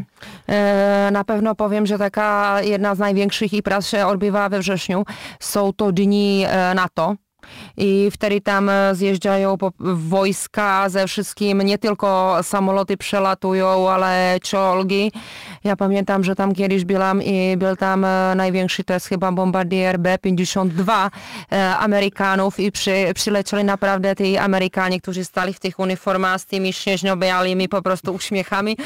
E, 0.48 1.08
Na 1.12 1.24
pewno 1.24 1.54
powiem, 1.54 1.86
że 1.86 1.98
taka 1.98 2.58
jedna 2.62 2.94
z 2.94 2.98
największych 2.98 3.52
imprez 3.52 3.88
się 3.88 4.06
odbywa 4.06 4.48
we 4.48 4.58
wrześniu. 4.58 5.04
Są 5.40 5.72
to 5.72 5.92
dni 5.92 6.44
e, 6.46 6.74
NATO. 6.74 7.16
I 7.76 8.10
wtedy 8.10 8.40
tam 8.40 8.68
e, 8.68 8.94
zjeżdżają 8.94 9.56
wojska 9.80 10.88
ze 10.88 11.06
wszystkim, 11.06 11.62
nie 11.62 11.78
tylko 11.78 12.38
samoloty 12.42 12.96
przelatują, 12.96 13.90
ale 13.90 14.38
czołgi. 14.42 15.12
Ja 15.64 15.76
pamiętam, 15.76 16.24
że 16.24 16.34
tam 16.34 16.54
kiedyś 16.54 16.84
byłam 16.84 17.22
i 17.22 17.56
był 17.56 17.76
tam 17.76 18.04
e, 18.04 18.34
największy, 18.36 18.84
to 18.84 18.94
jest 18.94 19.06
chyba 19.06 19.32
Bombardier 19.32 19.98
B-52 19.98 21.10
e, 21.52 21.76
Amerykanów 21.76 22.60
i 22.60 22.72
przy, 22.72 22.92
przylecieli 23.14 23.64
naprawdę 23.64 24.16
ci 24.16 24.38
Amerykanie, 24.38 25.00
którzy 25.00 25.24
stali 25.24 25.54
w 25.54 25.60
tych 25.60 25.78
uniformach 25.78 26.40
z 26.40 26.46
tymi 26.46 26.72
śnieżno-białymi 26.72 27.68
po 27.68 27.82
prostu 27.82 28.14
uśmiechami 28.14 28.76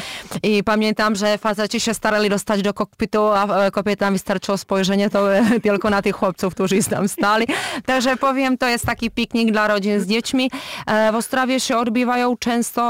i 0.42 0.64
pamiętam, 0.64 1.16
że 1.16 1.38
faceci 1.38 1.80
się 1.80 1.94
starali 1.94 2.28
dostać 2.28 2.62
do 2.62 2.74
kokpitu, 2.74 3.22
a 3.22 3.66
e, 3.66 3.70
kobietom 3.70 4.12
wystarczyło 4.12 4.58
spojrzenie 4.58 5.10
to 5.10 5.26
tylko 5.62 5.90
na 5.90 6.02
tych 6.02 6.16
chłopców, 6.16 6.54
którzy 6.54 6.84
tam 6.84 7.08
stali. 7.08 7.46
Także 7.86 8.16
powiem, 8.16 8.58
to 8.58 8.68
jest 8.68 8.86
taki 8.86 9.10
piknik 9.10 9.52
dla 9.52 9.68
rodzin 9.68 10.00
z 10.00 10.06
dziećmi. 10.06 10.50
W 11.12 11.14
Ostrawie 11.14 11.60
się 11.60 11.76
odbywają 11.76 12.36
często 12.36 12.82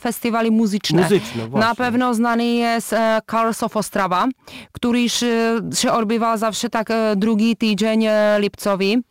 festiwale 0.00 0.50
muzyczne. 0.50 1.02
Muzyczne. 1.02 1.48
Na 1.48 1.74
pewno 1.74 2.14
znany 2.14 2.44
jest 2.44 2.94
e, 3.00 3.20
Cars 3.30 3.62
of 3.62 3.76
Ostrawa, 3.76 4.26
który 4.72 5.08
się, 5.08 5.60
się 5.74 5.92
odbywa 5.92 6.36
zawsze 6.36 6.70
tak 6.70 6.90
e, 6.90 7.16
drugi 7.16 7.56
tydzień 7.56 8.04
e, 8.04 8.36
lipcowy. 8.40 9.02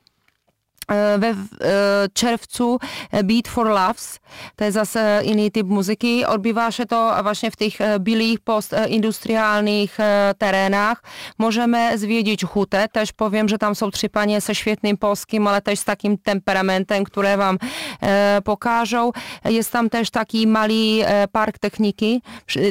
E, 0.89 1.17
We 1.19 1.27
e, 1.27 1.35
czerwcu 2.13 2.79
e, 3.11 3.23
Beat 3.23 3.47
for 3.47 3.67
Loves, 3.67 4.19
to 4.55 4.65
jest 4.65 4.75
zase 4.75 5.21
typ 5.53 5.67
muzyki. 5.67 6.25
Odbywa 6.25 6.71
się 6.71 6.85
to 6.85 7.23
właśnie 7.23 7.51
w 7.51 7.55
tych 7.55 7.81
e, 7.81 7.99
byłych 7.99 8.39
postindustrialnych 8.39 9.99
e, 9.99 10.33
terenach. 10.37 11.03
Możemy 11.37 11.97
zwiedzić 11.97 12.43
hutę. 12.43 12.87
Też 12.91 13.11
powiem, 13.11 13.49
że 13.49 13.57
tam 13.57 13.75
są 13.75 13.91
trzy 13.91 14.09
panie 14.09 14.41
ze 14.41 14.55
świetnym 14.55 14.97
polskim, 14.97 15.47
ale 15.47 15.61
też 15.61 15.79
z 15.79 15.83
takim 15.83 16.17
temperamentem, 16.17 17.03
które 17.03 17.37
wam 17.37 17.57
e, 18.01 18.41
pokażą. 18.43 19.11
Jest 19.45 19.71
tam 19.71 19.89
też 19.89 20.09
taki 20.09 20.47
mały 20.47 20.69
e, 21.05 21.27
park 21.27 21.59
techniki, 21.59 22.21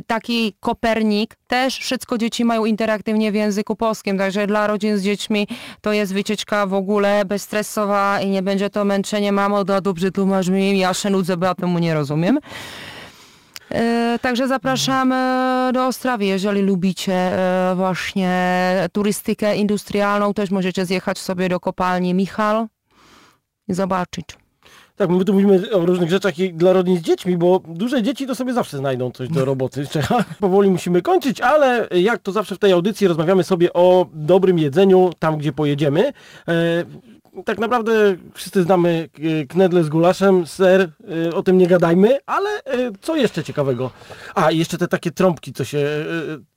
taki 0.07 0.54
Kopernik. 0.61 1.37
Też 1.46 1.78
wszystko 1.78 2.18
dzieci 2.18 2.44
mają 2.44 2.64
interaktywnie 2.64 3.33
w 3.33 3.35
języku 3.35 3.76
polskim, 3.76 4.18
także 4.18 4.46
dla 4.46 4.66
rodzin 4.66 4.98
z 4.98 5.02
dziećmi 5.02 5.48
to 5.81 5.92
jest 5.92 6.14
wycieczka 6.14 6.66
w 6.66 6.74
ogóle 6.74 7.24
bezstresowa 7.24 8.08
i 8.21 8.31
nie 8.31 8.42
będzie 8.42 8.71
to 8.71 8.85
męczenie. 8.85 9.33
Mamo, 9.33 9.64
da 9.64 9.81
dobrze 9.81 10.11
tłumacz 10.11 10.49
mi, 10.49 10.79
ja 10.79 10.94
się 10.94 11.11
nudzę, 11.11 11.37
bo 11.37 11.47
ja 11.47 11.55
temu 11.55 11.79
nie 11.79 11.94
rozumiem. 11.94 12.38
E, 13.71 14.18
Także 14.23 14.49
zapraszam 14.49 15.12
e, 15.12 15.71
do 15.75 15.87
Ostrawy, 15.87 16.25
jeżeli 16.25 16.62
lubicie 16.62 17.14
e, 17.14 17.75
właśnie 17.77 18.31
turystykę 18.92 19.57
industrialną, 19.57 20.35
też 20.35 20.51
możecie 20.51 20.87
zjechać 20.87 21.18
sobie 21.18 21.49
do 21.49 21.61
kopalni 21.61 22.14
Michal 22.14 22.66
i 23.68 23.75
zobaczyć. 23.75 24.25
Tak, 24.97 25.11
my 25.11 25.25
tu 25.25 25.33
mówimy 25.33 25.71
o 25.71 25.87
różnych 25.87 26.11
rzeczach 26.11 26.38
i 26.38 26.55
dla 26.55 26.73
rodzin 26.73 26.99
z 26.99 27.01
dziećmi, 27.01 27.37
bo 27.37 27.61
duże 27.68 28.03
dzieci 28.03 28.27
to 28.27 28.35
sobie 28.35 28.53
zawsze 28.53 28.79
znajdą 28.79 29.11
coś 29.11 29.29
do 29.29 29.44
roboty. 29.44 29.87
Trzeba, 29.90 30.25
powoli 30.40 30.71
musimy 30.71 31.03
kończyć, 31.03 31.40
ale 31.40 31.88
jak 31.90 32.23
to 32.23 32.33
zawsze 32.33 32.55
w 32.55 32.59
tej 32.59 32.73
audycji 32.73 33.09
rozmawiamy 33.09 33.44
sobie 33.44 33.73
o 33.73 34.07
dobrym 34.12 34.59
jedzeniu 34.59 35.11
tam, 35.18 35.38
gdzie 35.38 35.53
pojedziemy. 35.53 36.12
Tak 37.45 37.59
naprawdę 37.59 37.93
wszyscy 38.35 38.62
znamy 38.62 39.09
e, 39.43 39.47
knedle 39.47 39.85
z 39.85 39.88
gulaszem, 39.88 40.47
ser, 40.47 40.91
e, 41.27 41.35
o 41.35 41.43
tym 41.43 41.59
nie 41.59 41.67
gadajmy, 41.67 42.19
ale 42.27 42.51
e, 42.51 42.62
co 43.01 43.17
jeszcze 43.17 43.45
ciekawego? 43.45 43.91
A, 44.35 44.51
jeszcze 44.51 44.79
te 44.79 44.88
takie 44.88 45.11
trąbki, 45.11 45.53
co 45.53 45.64
się 45.64 45.79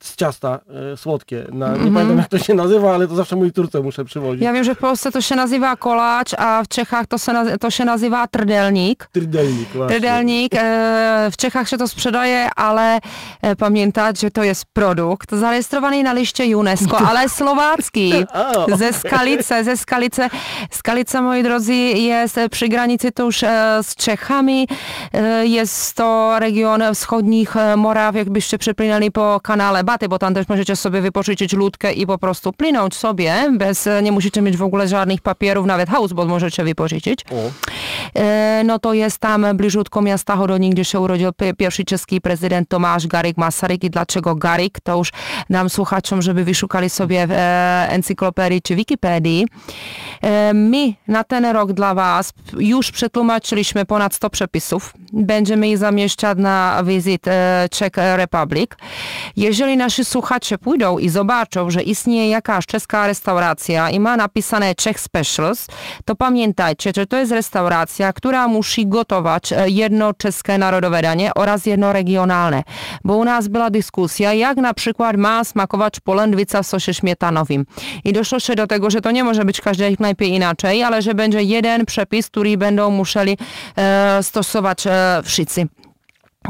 z 0.02 0.16
ciasta 0.16 0.60
słodkie. 0.96 1.46
Na, 1.52 1.76
nie 1.76 1.92
pamiętam 1.92 2.18
jak 2.18 2.28
to 2.28 2.38
się 2.38 2.54
nazywa, 2.54 2.94
ale 2.94 3.08
to 3.08 3.14
zawsze 3.14 3.36
mój 3.36 3.52
turce 3.52 3.80
muszę 3.80 4.04
przywozić. 4.04 4.42
Ja 4.42 4.52
wiem, 4.52 4.64
że 4.64 4.74
w 4.74 4.78
Polsce 4.78 5.12
to 5.12 5.20
się 5.20 5.36
nazywa 5.36 5.76
kolacz, 5.76 6.34
a 6.38 6.62
w 6.64 6.68
Czechach 6.68 7.06
to 7.06 7.18
się, 7.18 7.32
to 7.60 7.70
się 7.70 7.84
nazywa 7.84 8.26
trdelnik. 8.26 9.08
Trydelnik 9.12 9.68
właśnie. 9.68 9.96
Trydelnik, 9.96 10.52
e, 10.54 11.28
w 11.32 11.36
Czechach 11.36 11.68
się 11.68 11.78
to 11.78 11.88
sprzedaje, 11.88 12.50
ale 12.56 12.98
pamiętać, 13.58 14.20
że 14.20 14.30
to 14.30 14.44
jest 14.44 14.64
produkt 14.72 15.32
zarejestrowany 15.34 16.02
na 16.02 16.12
liście 16.12 16.56
UNESCO, 16.58 16.98
ale 17.08 17.28
słowacki. 17.28 18.12
Ze 18.76 18.92
Skalice, 18.92 19.64
ze 19.64 19.76
Skalice. 19.76 20.30
Skalica, 20.76 21.22
moi 21.22 21.42
drodzy, 21.42 21.74
jest 21.74 22.40
przy 22.50 22.68
granicy 22.68 23.12
tuż 23.12 23.42
e, 23.42 23.78
z 23.82 23.96
Czechami. 23.96 24.68
E, 25.12 25.46
Jest 25.46 25.94
to 25.96 26.38
region 26.38 26.82
wschodnich 26.94 27.56
e, 27.56 27.76
Moraw, 27.76 28.14
jakbyście 28.14 28.58
przepłynęli 28.58 29.10
po 29.10 29.40
kanale 29.42 29.84
Baty, 29.84 30.08
bo 30.08 30.18
tam 30.18 30.34
też 30.34 30.48
możecie 30.48 30.76
sobie 30.76 31.00
wypożyczyć 31.00 31.52
ludkę 31.52 31.92
i 31.92 32.06
po 32.06 32.18
prostu 32.18 32.52
płynąć 32.52 32.94
sobie, 32.94 33.34
bez, 33.52 33.88
nie 34.02 34.12
musicie 34.12 34.42
mieć 34.42 34.56
w 34.56 34.62
ogóle 34.62 34.88
żadnych 34.88 35.20
papierów, 35.20 35.66
nawet 35.66 35.90
houseboat 35.90 36.28
możecie 36.28 36.64
wypożyczyć. 36.64 37.24
O. 37.30 37.34
E, 38.16 38.62
no 38.64 38.78
to 38.78 38.92
jest 38.92 39.18
tam 39.18 39.46
bliżutko 39.56 40.02
miasta 40.02 40.36
Hodonín, 40.36 40.72
gdzie 40.72 40.84
się 40.84 41.00
urodził 41.00 41.32
pi- 41.32 41.54
pierwszy 41.54 41.84
czeski 41.84 42.20
prezydent 42.20 42.68
Tomáš 42.68 43.06
Garik 43.06 43.36
Masaryk. 43.36 43.84
I 43.84 43.90
dlaczego 43.90 44.34
Garik? 44.34 44.80
To 44.80 44.96
już 44.96 45.12
nam 45.50 45.70
słuchaczom, 45.70 46.22
żeby 46.22 46.44
wyszukali 46.44 46.90
sobie 46.90 47.26
w 47.26 47.32
e, 47.32 47.86
encyklopedii 47.90 48.62
czy 48.62 48.76
Wikipedii. 48.76 49.46
E, 50.22 50.54
my 50.54 50.92
na 51.08 51.24
ten 51.24 51.44
rok 51.44 51.72
dla 51.72 51.94
Was 51.94 52.32
już 52.58 52.90
przetłumaczyliśmy 52.90 53.84
ponad 53.84 54.14
100 54.14 54.30
przepisów. 54.30 54.92
Będziemy 55.12 55.68
je 55.68 55.78
zamieszczać 55.78 56.38
na 56.38 56.82
wizyt 56.86 57.24
Czech 57.70 57.92
Republic. 58.16 58.70
Jeżeli 59.36 59.76
nasi 59.76 60.04
słuchacze 60.04 60.58
pójdą 60.58 60.98
i 60.98 61.08
zobaczą, 61.08 61.70
że 61.70 61.82
istnieje 61.82 62.28
jakaś 62.28 62.66
czeska 62.66 63.06
restauracja 63.06 63.90
i 63.90 64.00
ma 64.00 64.16
napisane 64.16 64.74
Czech 64.74 65.00
Specials, 65.00 65.66
to 66.04 66.16
pamiętajcie, 66.16 66.92
że 66.96 67.06
to 67.06 67.16
jest 67.16 67.32
restauracja, 67.32 68.01
która 68.12 68.48
musi 68.48 68.86
gotować 68.86 69.52
e, 69.52 69.70
jedno 69.70 70.14
czeskie 70.14 70.58
narodowe 70.58 71.02
danie 71.02 71.34
oraz 71.34 71.66
jedno 71.66 71.92
regionalne. 71.92 72.62
Bo 73.04 73.16
u 73.16 73.24
nas 73.24 73.48
była 73.48 73.70
dyskusja, 73.70 74.32
jak 74.32 74.56
na 74.56 74.74
przykład 74.74 75.16
ma 75.16 75.44
smakować 75.44 76.00
polędwica 76.00 76.62
w 76.62 76.66
sosie 76.66 76.94
śmietanowym. 76.94 77.66
I 78.04 78.12
doszło 78.12 78.40
się 78.40 78.54
do 78.54 78.66
tego, 78.66 78.90
że 78.90 79.00
to 79.00 79.10
nie 79.10 79.24
może 79.24 79.44
być 79.44 79.60
każdej 79.60 79.96
knajpie 79.96 80.26
inaczej, 80.26 80.82
ale 80.82 81.02
że 81.02 81.14
będzie 81.14 81.42
jeden 81.42 81.86
przepis, 81.86 82.26
który 82.26 82.56
będą 82.56 82.90
musieli 82.90 83.38
e, 83.76 84.22
stosować 84.22 84.86
e, 84.86 85.20
wszyscy. 85.24 85.66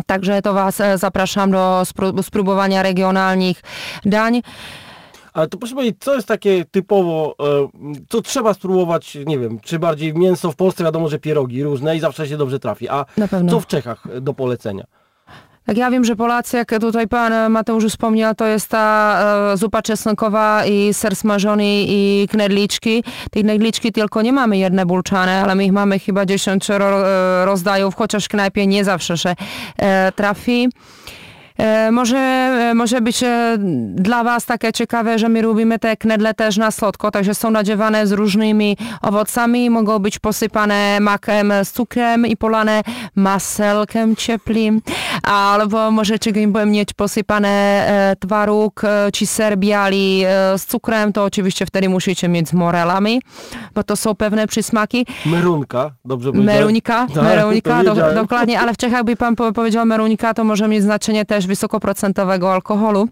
Także 0.07 0.43
to 0.43 0.55
Was 0.55 0.81
e, 0.81 0.99
zapraszam 0.99 1.51
do 1.51 1.83
spró- 1.85 2.23
spróbowania 2.23 2.83
regionalnych 2.83 3.63
dań. 4.05 4.43
Ale 5.33 5.49
to 5.49 5.59
proszę 5.59 5.75
powiedzieć, 5.75 5.97
co 6.01 6.15
jest 6.15 6.29
takie 6.29 6.65
typowo, 6.71 7.35
e, 7.41 7.69
co 8.09 8.23
trzeba 8.23 8.55
spróbować, 8.55 9.19
nie 9.27 9.39
wiem, 9.39 9.61
czy 9.61 9.79
bardziej 9.79 10.15
mięso 10.15 10.53
w 10.53 10.57
Polsce, 10.57 10.85
wiadomo, 10.85 11.09
że 11.09 11.19
pierogi 11.19 11.63
różne 11.63 11.97
i 11.97 12.01
zawsze 12.01 12.29
się 12.29 12.37
dobrze 12.37 12.59
trafi, 12.59 12.89
a 12.89 13.05
co 13.51 13.61
w 13.61 13.67
Czechach 13.67 14.21
do 14.21 14.35
polecenia? 14.35 14.85
Tak 15.65 15.77
ja 15.77 15.91
wiem, 15.91 16.05
że 16.05 16.17
Polacy, 16.17 16.57
jak 16.57 16.71
tutaj 16.81 17.09
pan 17.09 17.53
Mateusz 17.53 17.85
wspomniał, 17.85 18.35
to 18.35 18.47
jest 18.47 18.69
ta 18.69 19.19
e, 19.53 19.57
zupa 19.57 19.83
czosnkowa 19.83 20.67
i 20.67 20.95
ser 20.95 21.17
smażony 21.17 21.65
i 21.67 22.29
knedliczki. 22.31 23.05
Tych 23.31 23.43
knedliczki 23.43 23.93
tylko 23.93 24.23
nie 24.23 24.33
mamy 24.33 24.59
jedne 24.59 24.87
bulczane, 24.87 25.43
ale 25.43 25.55
my 25.55 25.65
ich 25.65 25.73
mamy 25.73 25.99
chyba 25.99 26.27
dziesięcioro 26.27 27.09
e, 27.09 27.45
rozdajów, 27.45 27.95
chociaż 27.95 28.25
w 28.25 28.29
knajpie 28.29 28.67
nie 28.67 28.85
zawsze 28.85 29.19
się 29.19 29.35
e, 29.77 30.13
trafi. 30.13 30.69
E, 31.59 31.91
Może, 31.93 32.17
e, 32.19 32.75
może 32.75 33.01
być 33.01 33.23
e, 33.23 33.57
dla 33.95 34.25
Was 34.25 34.47
takie 34.47 34.73
ciekawe, 34.73 35.19
że 35.19 35.29
my 35.29 35.43
robimy 35.43 35.79
te 35.79 35.97
knedle 35.97 36.35
też 36.35 36.57
na 36.57 36.71
słodko, 36.71 37.11
także 37.11 37.35
są 37.35 37.51
nadziewane 37.51 38.07
z 38.07 38.13
różnymi 38.13 38.77
owocami, 39.03 39.71
mogą 39.71 39.99
być 39.99 40.19
posypane 40.19 41.01
makiem 41.01 41.53
z 41.65 41.73
cukrem 41.73 42.27
i 42.27 42.37
polane 42.37 42.83
maselkiem 43.17 44.17
ciepłym, 44.17 44.81
albo 45.23 45.91
możecie 45.91 46.33
mieć 46.67 46.93
posypane 46.93 47.53
twaróg 48.21 48.83
czy 49.13 49.27
ser 49.27 49.59
biali 49.59 50.23
e, 50.27 50.59
z 50.59 50.67
cukrem, 50.67 51.13
to 51.13 51.25
oczywiście 51.25 51.67
wtedy 51.67 51.89
musicie 51.89 52.29
mieć 52.29 52.49
z 52.49 52.53
morelami, 52.53 53.23
bo 53.75 53.83
to 53.83 53.97
są 53.97 54.15
pewne 54.15 54.47
przysmaki. 54.47 55.07
Merunka, 55.27 55.91
dobrze 56.05 56.33
powiedziałem? 56.33 56.59
Merunika, 56.61 57.07
Tak, 57.15 57.25
merunika, 57.25 57.85
to 57.85 57.95
do, 57.95 58.15
dokładnie, 58.15 58.61
ale 58.61 58.75
w 58.75 58.77
Czechach 58.77 59.05
by 59.05 59.17
pan 59.17 59.37
po- 59.37 59.53
powiedział 59.53 59.87
merunika, 59.87 60.35
to 60.35 60.45
może 60.45 60.69
mieć 60.69 60.83
znaczenie 60.83 61.25
też 61.25 61.42
wysokoprocentowego 61.47 62.53
alkoholu. 62.53 63.09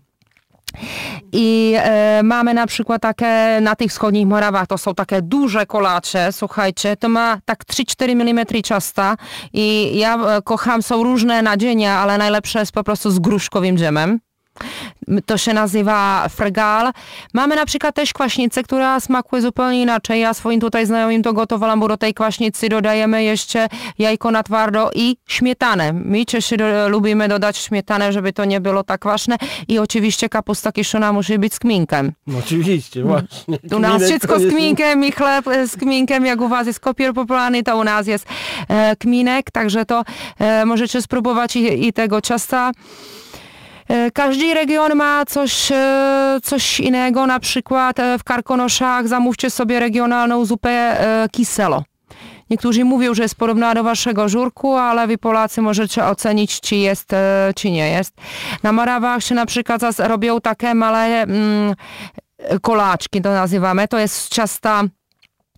I 1.33 1.75
e, 1.77 2.23
mamy 2.23 2.55
na 2.55 2.67
przykład 2.67 3.03
takie, 3.03 3.59
na 3.61 3.77
tych 3.77 3.91
wschodnich 3.91 4.27
Morawach, 4.27 4.67
to 4.67 4.79
są 4.79 4.95
takie 4.95 5.23
duże 5.23 5.67
kolacze, 5.67 6.33
słuchajcie, 6.33 6.97
to 6.97 7.09
ma 7.09 7.39
tak 7.45 7.65
3-4 7.65 8.11
mm 8.11 8.47
ciasta 8.65 9.17
i 9.53 9.99
ja 9.99 10.17
e, 10.17 10.43
kocham, 10.43 10.83
są 10.83 11.03
różne 11.03 11.43
nadzienia, 11.43 11.99
ale 11.99 12.19
najlepsze 12.19 12.59
jest 12.59 12.73
po 12.73 12.85
prostu 12.85 13.11
z 13.11 13.19
gruszkowym 13.19 13.77
dżemem. 13.77 14.21
To 15.27 15.39
się 15.39 15.55
nazywa 15.55 16.29
fregal. 16.29 16.93
Mamy 17.35 17.57
na 17.57 17.67
przykład 17.67 17.95
też 17.95 18.13
kwaśnicę, 18.13 18.63
która 18.63 19.01
smakuje 19.01 19.43
zupełnie 19.43 19.83
inaczej. 19.83 20.21
Ja 20.21 20.35
swoim 20.35 20.61
tutaj 20.61 20.87
znajomym 20.87 21.23
to 21.23 21.33
gotowałam, 21.33 21.81
bo 21.81 21.89
do 21.89 21.97
tej 21.97 22.15
kwaśnicy 22.15 22.69
dodajemy 22.69 23.23
jeszcze 23.25 23.69
jajko 23.99 24.31
na 24.31 24.43
twardo 24.43 24.91
i 24.95 25.17
śmietanę. 25.29 25.93
My 25.93 26.25
Czesi 26.27 26.57
do, 26.57 26.89
lubimy 26.89 27.29
dodać 27.29 27.57
śmietanę, 27.57 28.13
żeby 28.13 28.33
to 28.33 28.45
nie 28.45 28.61
było 28.61 28.85
tak 28.85 29.01
kwaśne 29.01 29.37
i 29.69 29.79
oczywiście 29.79 30.29
kapusta 30.29 30.73
kiszona 30.73 31.13
musi 31.13 31.39
być 31.39 31.55
z 31.55 31.59
kminkiem. 31.59 32.13
No 32.27 32.39
oczywiście, 32.39 33.03
właśnie. 33.03 33.59
U 33.77 33.79
nas 33.79 34.03
wszystko 34.03 34.33
to 34.35 34.39
z 34.39 34.43
jest- 34.43 34.57
kminkiem 34.57 35.05
i 35.05 35.13
chleb 35.13 35.49
e, 35.49 35.69
z 35.69 35.77
kminkiem, 35.77 36.27
jak 36.27 36.41
u 36.41 36.49
was 36.49 36.67
jest 36.67 36.81
kopier 36.81 37.15
popularny, 37.15 37.63
to 37.63 37.77
u 37.77 37.85
nas 37.85 38.07
jest 38.07 38.27
e, 38.69 38.97
kminek, 38.97 39.51
także 39.51 39.85
to 39.85 40.05
e, 40.39 40.65
możecie 40.67 41.03
spróbować 41.03 41.57
i, 41.57 41.87
i 41.89 41.93
tego 41.93 42.21
ciasta. 42.21 42.73
E, 43.91 44.11
Każdy 44.11 44.55
region 44.55 44.95
ma 44.95 45.25
coś, 45.27 45.73
e, 45.73 46.39
coś 46.43 46.81
innego, 46.81 47.27
na 47.27 47.41
przykład 47.41 47.99
e, 47.99 48.19
w 48.19 48.25
Karkonoszach 48.25 49.09
zamówcie 49.09 49.51
sobie 49.51 49.81
regionalną 49.81 50.45
zupę 50.45 50.97
kiselo. 51.33 51.83
Niektórzy 52.51 52.85
mówią, 52.85 53.15
że 53.15 53.23
jest 53.23 53.35
podobna 53.35 53.75
do 53.75 53.83
waszego 53.85 54.29
żurku, 54.29 54.77
ale 54.77 55.07
wy 55.07 55.19
Polacy 55.19 55.63
możecie 55.63 56.05
ocenić, 56.05 56.61
czy 56.61 56.77
jest, 56.77 57.11
czy 57.57 57.71
nie 57.71 57.91
jest. 57.91 58.15
Na 58.63 58.73
Morawach 58.73 59.23
się 59.23 59.35
na 59.35 59.47
przykład 59.47 59.83
robią 59.99 60.41
takie 60.41 60.75
małe 60.75 61.23
mm, 61.23 61.75
kolaczki, 62.63 63.23
to 63.23 63.33
nazywamy. 63.33 63.89
To 63.89 63.99
jest 63.99 64.15
z 64.15 64.29
ciasta 64.29 64.83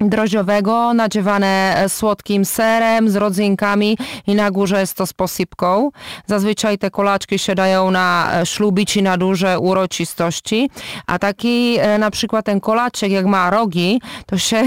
drożdżowego, 0.08 0.94
nadziewane 0.94 1.74
e, 1.76 1.88
słodkim 1.88 2.44
serem, 2.44 3.10
z 3.10 3.16
rodzynkami 3.16 3.98
i 4.26 4.34
na 4.34 4.50
górze 4.50 4.80
jest 4.80 4.94
to 4.94 5.06
z 5.06 5.12
posypką. 5.12 5.90
Zazwyczaj 6.26 6.78
te 6.78 6.90
kolaczki 6.90 7.38
się 7.38 7.54
dają 7.54 7.90
na 7.90 8.30
e, 8.40 8.46
śluby 8.46 8.86
czy 8.86 9.02
na 9.02 9.16
duże 9.16 9.58
uroczystości, 9.58 10.70
a 11.06 11.18
taki 11.18 11.76
e, 11.78 11.98
na 11.98 12.10
przykład 12.10 12.44
ten 12.44 12.60
kolaczek, 12.60 13.12
jak 13.12 13.26
ma 13.26 13.50
rogi, 13.50 14.00
to 14.26 14.38
się 14.38 14.64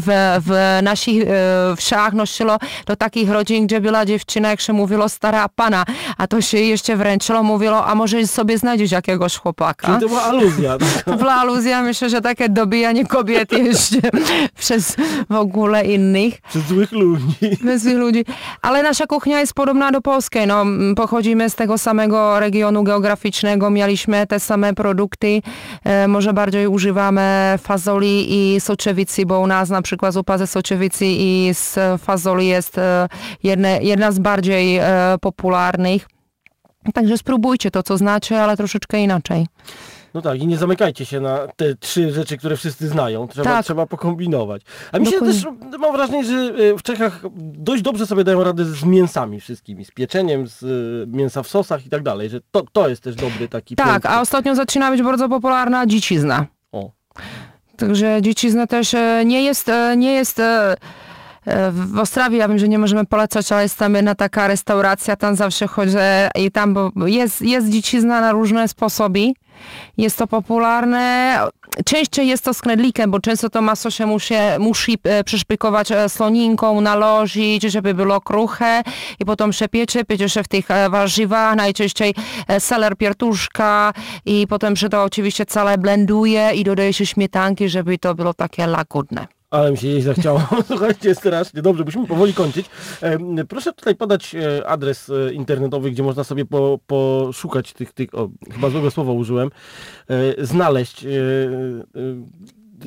w, 0.00 0.38
w 0.46 0.78
naszych 0.82 1.24
wsiach 1.76 2.12
nosiło 2.12 2.56
do 2.86 2.96
takich 2.96 3.30
rodzin, 3.30 3.66
gdzie 3.66 3.80
była 3.80 4.06
dziewczyna, 4.06 4.50
jak 4.50 4.60
się 4.60 4.72
mówiło 4.72 5.08
stara 5.08 5.48
pana, 5.48 5.84
a 6.18 6.26
to 6.26 6.40
się 6.40 6.58
jeszcze 6.58 6.96
wręczyło, 6.96 7.42
mówiło, 7.42 7.86
a 7.86 7.94
może 7.94 8.26
sobie 8.26 8.58
znajdziesz 8.58 8.90
jakiegoś 8.90 9.36
chłopaka. 9.36 9.86
Czyli 9.86 10.00
to 10.00 10.08
była 10.08 10.22
aluzja. 10.22 10.76
To 11.04 11.16
była 11.16 11.34
aluzja, 11.34 11.82
myślę, 11.82 12.10
że 12.10 12.20
takie 12.20 12.48
dobijanie 12.48 13.06
kobiet 13.06 13.52
jeszcze 13.70 13.96
przez 14.72 14.96
w 15.30 15.34
ogóle 15.34 15.84
innych, 15.84 16.40
Przez 16.40 16.62
złych 16.66 16.92
ludzi. 16.92 17.34
przez 17.64 17.82
tych 17.82 17.96
ludzi. 17.96 18.24
Ale 18.62 18.82
nasza 18.82 19.06
kuchnia 19.06 19.40
jest 19.40 19.54
podobna 19.54 19.90
do 19.90 20.00
polskiej. 20.00 20.46
No, 20.46 20.64
pochodzimy 20.96 21.50
z 21.50 21.54
tego 21.54 21.78
samego 21.78 22.40
regionu 22.40 22.84
geograficznego, 22.84 23.70
mieliśmy 23.70 24.26
te 24.26 24.40
same 24.40 24.74
produkty. 24.74 25.42
E, 25.84 26.08
może 26.08 26.32
bardziej 26.32 26.66
używamy 26.66 27.54
fazoli 27.58 28.26
i 28.28 28.60
soczewicy, 28.60 29.26
bo 29.26 29.40
u 29.40 29.46
nas 29.46 29.70
na 29.70 29.82
przykład 29.82 30.14
zupa 30.14 30.38
ze 30.38 30.46
soczewicy 30.46 31.04
i 31.06 31.50
z 31.52 31.78
fazoli 32.02 32.46
jest 32.46 32.78
e, 32.78 33.08
jedne, 33.42 33.78
jedna 33.82 34.12
z 34.12 34.18
bardziej 34.18 34.76
e, 34.76 35.16
popularnych. 35.20 36.08
Także 36.94 37.18
spróbujcie 37.18 37.70
to, 37.70 37.82
co 37.82 37.98
znacie, 37.98 38.42
ale 38.42 38.56
troszeczkę 38.56 38.98
inaczej. 39.02 39.46
No 40.14 40.22
tak, 40.22 40.42
i 40.42 40.46
nie 40.46 40.56
zamykajcie 40.56 41.04
się 41.04 41.20
na 41.20 41.38
te 41.56 41.74
trzy 41.74 42.12
rzeczy, 42.12 42.36
które 42.36 42.56
wszyscy 42.56 42.88
znają. 42.88 43.28
Trzeba, 43.28 43.50
Tak. 43.50 43.64
trzeba 43.64 43.86
pokombinować. 43.86 44.62
A 44.92 44.98
mi 44.98 45.06
się 45.06 45.12
Dokładnie. 45.12 45.34
też, 45.70 45.78
mam 45.80 45.92
wrażenie, 45.92 46.24
że 46.24 46.34
e, 46.34 46.78
w 46.78 46.82
Czechach 46.82 47.20
dość 47.36 47.82
dobrze 47.82 48.06
sobie 48.06 48.24
dają 48.24 48.44
radę 48.44 48.64
z 48.64 48.84
mięsami 48.84 49.40
wszystkimi, 49.40 49.84
z 49.84 49.90
pieczeniem, 49.90 50.46
z 50.48 50.62
e, 50.62 51.16
mięsa 51.16 51.42
w 51.42 51.48
sosach 51.48 51.86
i 51.86 51.88
tak 51.90 52.02
dalej, 52.02 52.28
że 52.28 52.40
to, 52.50 52.62
to 52.72 52.88
jest 52.88 53.02
też 53.02 53.14
dobry 53.14 53.48
taki 53.48 53.76
Tak, 53.76 54.06
a 54.06 54.20
ostatnio 54.20 54.54
zaczyna 54.54 54.90
być 54.90 55.02
bardzo 55.02 55.28
popularna 55.28 55.86
dzicizna. 55.86 56.46
O, 56.72 56.90
Także 57.76 58.18
dziecizna 58.22 58.66
też 58.66 58.94
e, 58.94 59.22
nie 59.26 59.42
jest, 59.42 59.68
e, 59.68 59.96
nie 59.96 60.12
jest 60.12 60.38
e, 60.40 60.74
w 61.72 61.98
Ostrawie, 61.98 62.38
ja 62.38 62.48
wiem, 62.48 62.58
że 62.58 62.68
nie 62.68 62.78
możemy 62.78 63.04
polecać, 63.04 63.52
ale 63.52 63.62
jest 63.62 63.78
tam 63.78 63.94
jedna 63.94 64.14
taka 64.14 64.48
restauracja, 64.48 65.16
tam 65.16 65.36
zawsze 65.36 65.66
chodzę 65.66 66.30
i 66.34 66.50
tam 66.50 66.74
bo 66.74 67.06
jest, 67.06 67.42
jest 67.42 67.68
na 68.04 68.32
różne 68.32 68.68
sposoby. 68.68 69.32
Jest 69.96 70.18
to 70.18 70.26
popularne. 70.26 71.38
Częściej 71.84 72.28
jest 72.28 72.44
to 72.44 72.54
z 72.54 72.60
bo 73.08 73.20
często 73.20 73.50
to 73.50 73.62
masło 73.62 73.90
się 73.90 74.06
musi, 74.06 74.34
musi 74.58 74.98
e, 75.04 75.24
przyszpikować 75.24 75.92
e, 75.92 76.08
słoninką, 76.08 76.80
nalożyć, 76.80 77.62
żeby 77.62 77.94
było 77.94 78.20
kruche 78.20 78.82
i 79.20 79.24
potem 79.24 79.50
przepiecie, 79.50 80.04
piecze 80.04 80.28
się 80.28 80.42
w 80.42 80.48
tych 80.48 80.70
e, 80.70 80.90
warzywach, 80.90 81.56
najczęściej 81.56 82.14
e, 82.48 82.60
seler, 82.60 82.96
piertuszka 82.96 83.92
i 84.26 84.46
potem 84.46 84.76
się 84.76 84.88
to 84.88 85.02
oczywiście 85.02 85.46
całe 85.46 85.78
blenduje 85.78 86.50
i 86.54 86.64
dodaje 86.64 86.92
się 86.92 87.06
śmietanki, 87.06 87.68
żeby 87.68 87.98
to 87.98 88.14
było 88.14 88.34
takie 88.34 88.68
łagodne. 88.68 89.41
Ale 89.52 89.70
mi 89.70 89.78
się 89.78 89.88
jeść 89.88 90.04
zachciało. 90.04 90.40
Słuchajcie, 90.68 91.14
strasznie. 91.14 91.62
Dobrze, 91.62 91.84
musimy 91.84 92.06
powoli 92.06 92.34
kończyć. 92.34 92.66
Proszę 93.48 93.72
tutaj 93.72 93.94
podać 93.94 94.34
e, 94.34 94.66
adres 94.68 95.10
e, 95.10 95.32
internetowy, 95.32 95.90
gdzie 95.90 96.02
można 96.02 96.24
sobie 96.24 96.44
po, 96.44 96.78
poszukać 96.86 97.72
tych, 97.72 97.92
tych 97.92 98.14
o, 98.14 98.28
chyba 98.52 98.70
złego 98.70 98.90
słowa 98.90 99.12
użyłem, 99.12 99.50
e, 100.08 100.46
znaleźć 100.46 101.06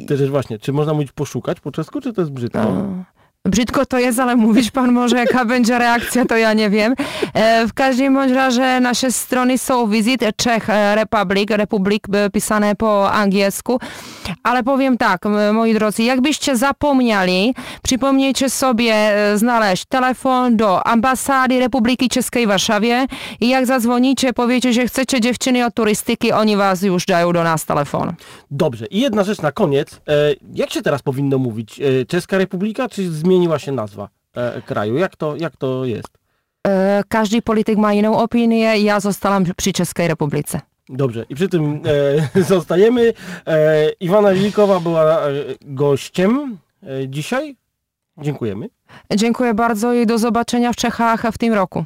te 0.07 0.17
rzeczy 0.17 0.31
właśnie. 0.31 0.59
Czy 0.59 0.73
można 0.73 0.93
mówić 0.93 1.11
poszukać 1.11 1.59
po 1.59 1.71
czesku, 1.71 2.01
czy 2.01 2.13
to 2.13 2.21
jest 2.21 2.31
brzydko? 2.31 2.85
Brzydko 3.45 3.85
to 3.85 3.99
jest, 3.99 4.19
ale 4.19 4.35
mówisz 4.35 4.71
pan 4.71 4.91
może, 4.91 5.17
jaka 5.17 5.45
będzie 5.55 5.79
reakcja, 5.79 6.25
to 6.25 6.37
ja 6.37 6.53
nie 6.53 6.69
wiem. 6.69 6.95
E, 7.33 7.67
w 7.67 7.73
każdym 7.73 8.13
bądź 8.13 8.31
razie 8.31 8.79
nasze 8.79 9.11
strony 9.11 9.57
są 9.57 9.87
Visit 9.87 10.21
Czech 10.35 10.67
Republic, 10.95 11.49
Republik 11.49 12.07
e, 12.13 12.29
pisane 12.29 12.75
po 12.75 13.11
angielsku, 13.11 13.79
ale 14.43 14.63
powiem 14.63 14.97
tak, 14.97 15.25
moi 15.53 15.73
drodzy, 15.73 16.03
jakbyście 16.03 16.57
zapomnieli, 16.57 17.55
przypomnijcie 17.83 18.49
sobie 18.49 18.93
e, 18.93 19.37
znaleźć 19.37 19.85
telefon 19.85 20.57
do 20.57 20.87
ambasady 20.87 21.59
Republiki 21.59 22.09
Czeskiej 22.09 22.45
w 22.45 22.49
Warszawie 22.49 23.05
i 23.41 23.49
jak 23.49 23.65
zadzwonicie, 23.65 24.33
powiecie, 24.33 24.73
że 24.73 24.87
chcecie 24.87 25.21
dziewczyny 25.21 25.65
od 25.65 25.73
turystyki, 25.73 26.31
oni 26.31 26.55
was 26.55 26.81
już 26.81 27.05
dają 27.05 27.33
do 27.33 27.43
nas 27.43 27.65
telefon. 27.65 28.13
Dobrze. 28.51 28.85
I 28.85 28.99
jedna 28.99 29.23
rzecz 29.23 29.41
na 29.41 29.51
koniec. 29.51 30.01
E, 30.07 30.33
jak 30.53 30.69
się 30.69 30.81
teraz 30.81 31.01
powinno 31.01 31.37
mówić? 31.37 31.79
E, 31.79 32.05
Czeska 32.05 32.37
Republika, 32.37 32.89
czy 32.89 33.11
zmieniła 33.35 33.59
się 33.59 33.71
nazwa 33.71 34.09
e, 34.35 34.61
kraju? 34.61 34.97
Jak 34.97 35.15
to, 35.15 35.35
jak 35.35 35.57
to 35.57 35.85
jest? 35.85 36.17
E, 36.67 37.03
każdy 37.07 37.41
polityk 37.41 37.77
ma 37.77 37.93
inną 37.93 38.17
opinię, 38.17 38.77
ja 38.77 38.99
zostałam 38.99 39.43
przy 39.57 39.73
Czeskiej 39.73 40.07
Republice. 40.07 40.61
Dobrze, 40.89 41.25
i 41.29 41.35
przy 41.35 41.49
tym 41.49 41.81
e, 42.35 42.41
zostajemy. 42.53 43.13
E, 43.47 43.89
Iwana 43.99 44.31
Lilikowa 44.31 44.79
była 44.79 45.03
e, 45.03 45.31
gościem 45.61 46.57
dzisiaj. 47.07 47.55
Dziękujemy. 48.17 48.69
Dziękuję 49.15 49.53
bardzo 49.53 49.93
i 49.93 50.05
do 50.05 50.17
zobaczenia 50.17 50.73
w 50.73 50.75
Czechach 50.75 51.21
w 51.33 51.37
tym 51.37 51.53
roku. 51.53 51.85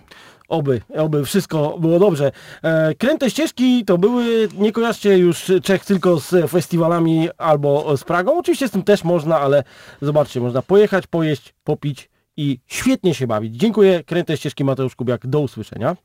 Oby, 0.50 0.82
oby 0.98 1.26
wszystko 1.26 1.78
było 1.80 2.00
dobrze. 2.00 2.32
E, 2.64 2.96
kręte 2.96 3.30
ścieżki 3.30 3.86
to 3.86 3.98
były, 3.98 4.50
nie 4.54 4.72
kojarzcie 4.72 5.18
już 5.18 5.52
Czech 5.64 5.86
tylko 5.86 6.20
z 6.20 6.52
festiwalami 6.52 7.30
albo 7.38 7.98
z 7.98 8.04
Pragą. 8.04 8.40
Oczywiście 8.40 8.68
z 8.68 8.72
tym 8.72 8.84
też 8.84 9.04
można, 9.04 9.40
ale 9.40 9.64
zobaczcie, 10.02 10.40
można 10.40 10.62
pojechać, 10.62 11.08
pojeść, 11.08 11.54
popić 11.64 12.10
i 12.38 12.60
świetnie 12.68 13.16
się 13.16 13.28
bawić. 13.28 13.56
Dziękuję, 13.56 14.04
kręte 14.04 14.38
ścieżki 14.38 14.64
Mateusz 14.64 14.96
Kubiak, 14.96 15.28
do 15.28 15.40
usłyszenia. 15.40 15.96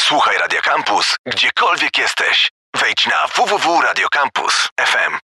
Słuchaj 0.00 0.38
Radio 0.38 0.60
Campus, 0.62 1.16
gdziekolwiek 1.26 1.98
jesteś. 1.98 2.50
Wejdź 2.80 3.06
na 3.06 3.26
www.radiocampus.fm. 3.36 5.12